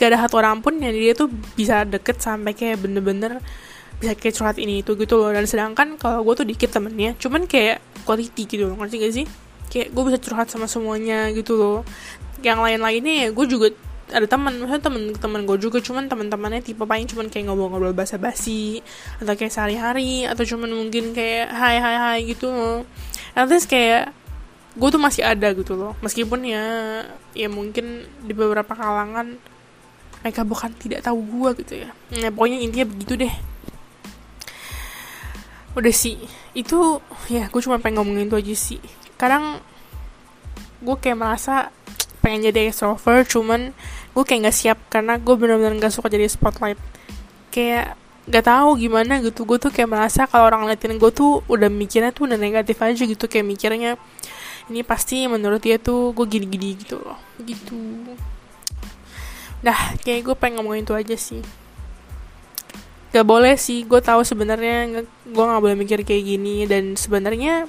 gak 0.00 0.08
ada 0.08 0.18
satu 0.24 0.40
orang 0.40 0.64
pun 0.64 0.80
yang 0.80 0.96
dia 0.96 1.12
tuh 1.12 1.28
bisa 1.56 1.84
deket 1.84 2.24
sampai 2.24 2.56
kayak 2.56 2.80
bener-bener 2.80 3.44
bisa 3.98 4.14
kayak 4.14 4.34
curhat 4.38 4.56
ini 4.56 4.80
itu 4.80 4.96
gitu 4.96 5.20
loh. 5.20 5.28
Dan 5.28 5.44
sedangkan 5.44 6.00
kalau 6.00 6.24
gue 6.24 6.34
tuh 6.40 6.46
dikit 6.48 6.72
temennya 6.72 7.12
cuman 7.20 7.44
kayak 7.44 7.84
quality 8.08 8.48
gitu 8.48 8.64
loh. 8.72 8.76
Ngerti 8.80 8.96
gak 9.04 9.12
sih? 9.12 9.26
Kayak 9.68 9.92
gue 9.92 10.02
bisa 10.08 10.18
curhat 10.24 10.48
sama 10.48 10.64
semuanya 10.64 11.28
gitu 11.36 11.52
loh 11.60 11.84
yang 12.42 12.62
lain-lainnya 12.62 13.26
ya 13.26 13.28
gue 13.34 13.46
juga 13.50 13.68
ada 14.08 14.24
teman 14.24 14.56
maksudnya 14.56 14.82
temen-temen 14.88 15.40
gue 15.44 15.58
juga 15.60 15.78
cuman 15.84 16.08
teman-temannya 16.08 16.64
tipe 16.64 16.80
paling 16.80 17.04
cuman 17.04 17.28
kayak 17.28 17.44
ngobrol-ngobrol 17.48 17.92
basa-basi 17.92 18.80
atau 19.20 19.36
kayak 19.36 19.52
sehari-hari 19.52 20.24
atau 20.24 20.48
cuman 20.48 20.72
mungkin 20.72 21.12
kayak 21.12 21.52
hai 21.52 21.76
hai 21.76 21.96
hai 21.96 22.18
gitu. 22.24 22.48
Loh 22.48 22.88
nanti 23.36 23.54
kayak 23.68 24.10
gue 24.78 24.88
tuh 24.88 25.00
masih 25.00 25.22
ada 25.28 25.52
gitu 25.52 25.76
loh. 25.76 25.92
Meskipun 26.00 26.40
ya 26.48 26.64
ya 27.36 27.48
mungkin 27.52 28.08
di 28.24 28.32
beberapa 28.32 28.72
kalangan 28.72 29.36
mereka 30.24 30.42
bukan 30.42 30.72
tidak 30.80 31.04
tahu 31.04 31.20
gue 31.22 31.50
gitu 31.64 31.74
ya. 31.84 31.90
Nah 32.16 32.32
pokoknya 32.32 32.58
intinya 32.64 32.86
begitu 32.88 33.12
deh. 33.28 33.34
Udah 35.76 35.94
sih 35.94 36.16
itu 36.56 36.78
ya 37.28 37.52
gue 37.52 37.60
cuma 37.60 37.76
pengen 37.76 38.00
ngomongin 38.00 38.32
itu 38.32 38.40
aja 38.40 38.54
sih. 38.56 38.80
Kadang 39.20 39.60
gue 40.80 40.96
kayak 40.96 41.18
merasa 41.18 41.74
pengen 42.20 42.50
jadi 42.50 42.70
extrovert 42.70 43.26
cuman 43.30 43.72
gue 44.14 44.24
kayak 44.24 44.48
nggak 44.48 44.56
siap 44.56 44.78
karena 44.90 45.16
gue 45.16 45.34
benar-benar 45.34 45.74
nggak 45.78 45.94
suka 45.94 46.10
jadi 46.10 46.26
spotlight 46.26 46.80
kayak 47.54 47.94
gak 48.28 48.44
tahu 48.44 48.76
gimana 48.76 49.24
gitu 49.24 49.48
gue 49.48 49.56
tuh 49.56 49.72
kayak 49.72 49.88
merasa 49.88 50.28
kalau 50.28 50.52
orang 50.52 50.68
ngeliatin 50.68 51.00
gue 51.00 51.10
tuh 51.16 51.40
udah 51.48 51.72
mikirnya 51.72 52.12
tuh 52.12 52.28
udah 52.28 52.36
negatif 52.36 52.76
aja 52.84 53.00
gitu 53.08 53.24
kayak 53.24 53.46
mikirnya 53.48 53.96
ini 54.68 54.84
pasti 54.84 55.24
menurut 55.24 55.64
dia 55.64 55.80
tuh 55.80 56.12
gue 56.12 56.28
gini-gini 56.28 56.76
gitu 56.76 57.00
loh 57.00 57.16
gitu 57.40 57.72
Nah, 59.58 59.98
kayak 60.06 60.22
gue 60.22 60.36
pengen 60.38 60.62
ngomongin 60.62 60.86
itu 60.86 60.94
aja 60.94 61.16
sih. 61.18 61.42
Gak 63.10 63.26
boleh 63.26 63.58
sih, 63.58 63.82
gue 63.82 63.98
tahu 63.98 64.22
sebenarnya 64.22 65.02
gue 65.26 65.44
nggak 65.48 65.62
boleh 65.64 65.76
mikir 65.78 66.04
kayak 66.04 66.24
gini 66.24 66.68
dan 66.68 66.94
sebenarnya 66.94 67.66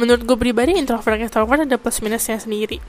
menurut 0.00 0.24
gue 0.26 0.36
pribadi 0.36 0.74
introvert 0.74 1.20
extrovert 1.20 1.62
ada 1.62 1.78
plus 1.78 2.02
minusnya 2.02 2.40
sendiri. 2.40 2.82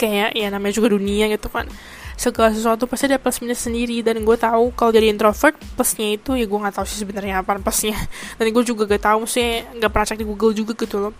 Kayak 0.00 0.32
ya 0.32 0.48
namanya 0.48 0.72
juga 0.80 0.96
dunia 0.96 1.28
gitu 1.28 1.52
kan. 1.52 1.68
Segala 2.16 2.52
sesuatu 2.52 2.84
pasti 2.88 3.08
ada 3.08 3.20
plus 3.20 3.40
minus 3.44 3.60
sendiri. 3.60 4.00
Dan 4.00 4.24
gue 4.24 4.36
tahu 4.40 4.72
kalau 4.72 4.92
jadi 4.96 5.12
introvert 5.12 5.56
plusnya 5.76 6.16
itu 6.16 6.40
ya 6.40 6.48
gue 6.48 6.58
nggak 6.60 6.76
tahu 6.80 6.86
sih 6.88 7.04
sebenarnya 7.04 7.44
apa 7.44 7.60
plusnya. 7.60 7.96
Dan 8.40 8.48
gue 8.48 8.64
juga 8.64 8.88
gak 8.88 9.04
tahu 9.04 9.28
sih 9.28 9.60
nggak 9.76 9.90
pernah 9.92 10.06
cek 10.08 10.18
di 10.24 10.26
Google 10.28 10.56
juga 10.56 10.72
gitu 10.72 10.96
loh. 10.96 11.12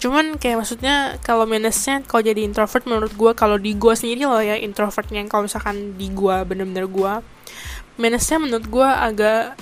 Cuman 0.00 0.40
kayak 0.40 0.64
maksudnya 0.64 1.20
kalau 1.20 1.44
minusnya 1.44 2.00
kalau 2.08 2.24
jadi 2.24 2.40
introvert 2.40 2.88
menurut 2.88 3.12
gue 3.12 3.32
kalau 3.36 3.60
di 3.60 3.76
gue 3.76 3.92
sendiri 3.92 4.24
loh 4.24 4.40
ya 4.40 4.56
introvertnya 4.56 5.20
kalau 5.28 5.44
misalkan 5.44 6.00
di 6.00 6.08
gue 6.08 6.36
bener-bener 6.48 6.88
gue 6.88 7.12
minusnya 8.00 8.40
menurut 8.40 8.64
gue 8.64 8.88
agak 8.88 9.60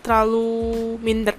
terlalu 0.00 0.96
minder. 1.04 1.36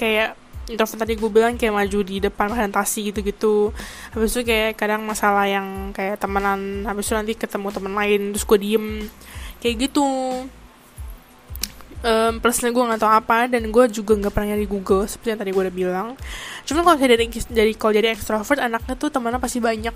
Kayak 0.00 0.39
introvert 0.70 1.02
tadi 1.02 1.18
gue 1.18 1.30
bilang 1.30 1.58
kayak 1.58 1.74
maju 1.74 1.98
di 2.06 2.16
depan 2.22 2.54
presentasi 2.54 3.10
gitu-gitu. 3.10 3.74
Habis 4.14 4.38
itu 4.38 4.42
kayak 4.46 4.78
kadang 4.78 5.02
masalah 5.02 5.44
yang 5.50 5.90
kayak 5.90 6.22
temenan 6.22 6.86
habis 6.86 7.10
itu 7.10 7.14
nanti 7.18 7.32
ketemu 7.34 7.68
teman 7.74 7.92
lain 7.98 8.20
terus 8.30 8.46
gue 8.46 8.58
diem. 8.62 8.86
Kayak 9.58 9.90
gitu. 9.90 10.06
Um, 12.00 12.40
plusnya 12.40 12.72
gue 12.72 12.80
nggak 12.80 13.00
tahu 13.04 13.12
apa 13.12 13.44
dan 13.44 13.68
gue 13.68 13.84
juga 13.92 14.16
nggak 14.16 14.32
pernah 14.32 14.56
nyari 14.56 14.64
Google 14.64 15.04
seperti 15.04 15.36
yang 15.36 15.40
tadi 15.44 15.50
gue 15.52 15.62
udah 15.68 15.76
bilang. 15.76 16.08
Cuma 16.64 16.80
kalau 16.80 16.96
saya 16.96 17.12
dari 17.12 17.28
jadi 17.28 17.72
kalau 17.76 17.92
jadi 17.92 18.16
extrovert 18.16 18.56
anaknya 18.56 18.94
tuh 18.96 19.12
temannya 19.12 19.36
pasti 19.36 19.60
banyak. 19.60 19.92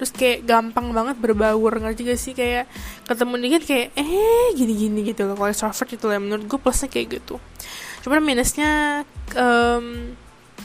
Terus 0.00 0.16
kayak 0.16 0.48
gampang 0.48 0.96
banget 0.96 1.16
berbaur 1.20 1.76
ngerti 1.76 2.08
gak 2.08 2.20
sih? 2.20 2.32
Kayak 2.32 2.68
ketemu 3.04 3.34
dikit 3.40 3.62
kayak 3.68 3.88
eh 3.96 4.52
gini 4.52 4.72
gini 4.72 5.00
gitu 5.04 5.28
loh. 5.28 5.36
Kalau 5.36 5.48
extrovert 5.48 5.88
itu 5.92 6.04
lah 6.08 6.20
menurut 6.20 6.44
gue 6.44 6.58
plusnya 6.60 6.88
kayak 6.92 7.20
gitu. 7.20 7.40
Cuman 8.00 8.20
minusnya 8.24 9.04
um, 9.36 10.16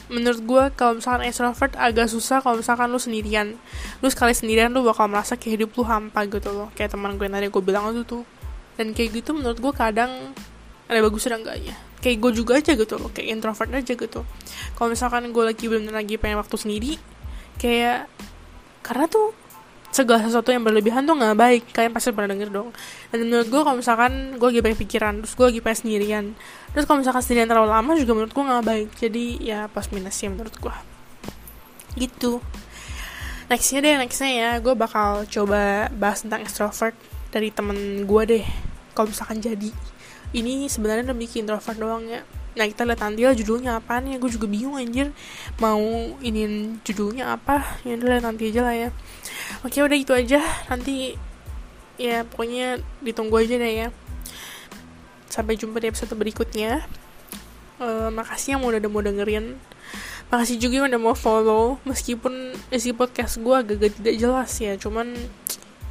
menurut 0.06 0.42
gue 0.46 0.64
kalau 0.78 1.02
misalkan 1.02 1.26
extrovert 1.26 1.74
agak 1.76 2.06
susah 2.10 2.40
kalau 2.40 2.62
misalkan 2.62 2.88
lu 2.90 3.02
sendirian. 3.02 3.58
Lu 4.00 4.08
sekali 4.14 4.38
sendirian 4.38 4.70
lu 4.70 4.86
bakal 4.86 5.10
merasa 5.10 5.36
kayak 5.36 5.62
hidup 5.62 5.70
lu 5.76 5.84
hampa 5.86 6.26
gitu 6.30 6.54
loh. 6.54 6.70
Kayak 6.78 6.94
teman 6.94 7.18
gue 7.18 7.26
tadi 7.26 7.48
gue 7.50 7.64
bilang 7.66 7.92
itu. 7.92 8.06
Tuh 8.06 8.24
dan 8.76 8.92
kayak 8.92 9.24
gitu 9.24 9.32
menurut 9.32 9.60
gue 9.60 9.74
kadang 9.74 10.12
ada 10.86 11.00
bagus 11.02 11.26
dan 11.26 11.42
enggaknya. 11.42 11.76
Kayak 12.04 12.18
gue 12.22 12.32
juga 12.44 12.54
aja 12.62 12.72
gitu 12.78 12.96
loh 13.02 13.10
kayak 13.10 13.28
introvert 13.34 13.72
aja 13.72 13.94
gitu. 13.96 14.22
Kalau 14.76 14.88
misalkan 14.92 15.32
gue 15.32 15.44
lagi 15.44 15.66
belum 15.66 15.90
lagi 15.90 16.16
pengen 16.22 16.38
waktu 16.38 16.56
sendiri 16.60 16.94
kayak 17.58 18.12
karena 18.84 19.08
tuh 19.10 19.34
segala 19.96 20.20
sesuatu 20.28 20.52
yang 20.52 20.68
berlebihan 20.68 21.08
tuh 21.08 21.16
nggak 21.16 21.36
baik. 21.40 21.64
Kalian 21.72 21.96
pasti 21.96 22.12
pernah 22.12 22.36
denger 22.36 22.52
dong. 22.52 22.76
Dan 23.16 23.32
menurut 23.32 23.48
gue 23.48 23.62
kalau 23.64 23.78
misalkan 23.80 24.36
gue 24.36 24.48
lagi 24.52 24.60
banyak 24.60 24.80
pikiran 24.84 25.14
terus 25.24 25.34
gue 25.40 25.46
lagi 25.48 25.60
pengen 25.64 25.80
sendirian 25.80 26.26
terus 26.76 26.84
kalau 26.84 27.00
misalkan 27.00 27.24
sendirian 27.24 27.48
terlalu 27.48 27.72
lama 27.72 27.92
juga 27.96 28.12
menurut 28.12 28.34
gue 28.36 28.44
nggak 28.44 28.66
baik. 28.68 28.90
Jadi 29.00 29.26
ya 29.40 29.72
pas 29.72 29.88
minusnya 29.96 30.28
menurut 30.36 30.56
gue 30.60 30.76
gitu. 31.96 32.44
Nextnya 33.48 33.80
deh 33.80 33.96
nextnya 33.96 34.32
ya. 34.36 34.52
Gue 34.60 34.76
bakal 34.76 35.24
coba 35.32 35.88
bahas 35.96 36.28
tentang 36.28 36.44
extrovert 36.44 36.98
dari 37.32 37.56
temen 37.56 38.04
gue 38.04 38.24
deh. 38.28 38.46
Kalau 38.92 39.08
misalkan 39.08 39.40
jadi. 39.40 39.72
Ini 40.36 40.68
sebenarnya 40.68 41.16
lebih 41.16 41.32
ke 41.32 41.40
introvert 41.40 41.80
doang 41.80 42.04
ya 42.12 42.20
nah 42.56 42.66
kita 42.66 42.88
lihat 42.88 43.04
nanti 43.04 43.22
lah 43.28 43.36
judulnya 43.36 43.84
apa 43.84 44.00
nih? 44.00 44.16
Gue 44.16 44.32
juga 44.32 44.48
bingung 44.48 44.80
anjir. 44.80 45.12
Mau 45.60 46.16
ini 46.24 46.76
judulnya 46.88 47.36
apa? 47.36 47.84
Ya 47.84 48.00
udah 48.00 48.24
nanti 48.24 48.50
aja 48.50 48.62
lah 48.64 48.76
ya. 48.76 48.90
Oke 49.68 49.84
udah 49.84 49.98
itu 50.00 50.16
aja. 50.16 50.40
Nanti 50.72 51.20
ya 52.00 52.24
pokoknya 52.24 52.80
ditunggu 53.04 53.36
aja 53.44 53.56
deh 53.60 53.74
ya. 53.86 53.88
Sampai 55.28 55.60
jumpa 55.60 55.84
di 55.84 55.92
episode 55.92 56.16
berikutnya. 56.16 56.88
Uh, 57.76 58.08
makasih 58.08 58.56
yang 58.56 58.64
udah 58.64 58.80
mau 58.88 59.04
dengerin. 59.04 59.60
Makasih 60.32 60.56
juga 60.58 60.74
yang 60.80 60.88
udah 60.96 61.02
mau 61.04 61.16
follow. 61.16 61.84
Meskipun 61.84 62.56
isi 62.72 62.96
podcast 62.96 63.36
gue 63.44 63.52
agak-agak 63.52 64.00
tidak 64.00 64.16
jelas 64.16 64.52
ya. 64.64 64.80
Cuman 64.80 65.12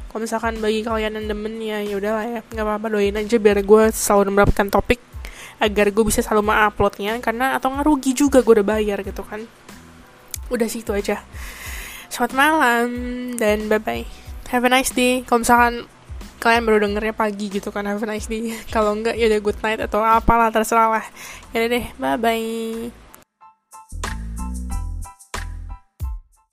kalau 0.09 0.25
misalkan 0.25 0.57
bagi 0.57 0.81
kalian 0.81 1.13
yang 1.21 1.27
demen 1.29 1.61
ya 1.61 1.77
ya 1.85 1.93
udahlah 1.93 2.25
ya. 2.25 2.39
Nggak 2.41 2.65
apa-apa 2.65 2.87
doain 2.89 3.13
aja 3.13 3.37
biar 3.37 3.61
gue 3.61 3.83
selalu 3.93 4.33
mendapatkan 4.33 4.73
topik 4.73 5.14
agar 5.59 5.91
gue 5.91 6.03
bisa 6.05 6.19
selalu 6.19 6.51
menguploadnya 6.51 7.17
karena 7.23 7.55
atau 7.55 7.71
nggak 7.71 7.85
rugi 7.87 8.11
juga 8.11 8.43
gue 8.43 8.61
udah 8.61 8.67
bayar 8.67 9.01
gitu 9.01 9.23
kan. 9.23 9.43
Udah 10.51 10.67
sih 10.69 10.83
itu 10.83 10.91
aja. 10.91 11.23
Selamat 12.11 12.33
malam 12.37 12.89
dan 13.35 13.65
bye 13.67 13.81
bye 13.81 14.05
have 14.49 14.65
a 14.65 14.69
nice 14.69 14.93
day. 14.93 15.25
Kalau 15.25 15.41
misalkan 15.41 15.89
kalian 16.43 16.63
baru 16.67 16.77
dengernya 16.85 17.15
pagi 17.17 17.49
gitu 17.49 17.73
kan 17.73 17.89
have 17.89 18.03
a 18.03 18.07
nice 18.07 18.29
day. 18.29 18.53
Kalau 18.73 18.93
enggak 18.93 19.17
ya 19.17 19.31
udah 19.31 19.41
good 19.41 19.59
night 19.63 19.81
atau 19.81 20.03
apalah 20.03 20.53
terserah 20.53 21.01
lah. 21.01 21.05
Ya 21.55 21.65
deh 21.65 21.85
bye 21.97 22.19
bye 22.19 23.04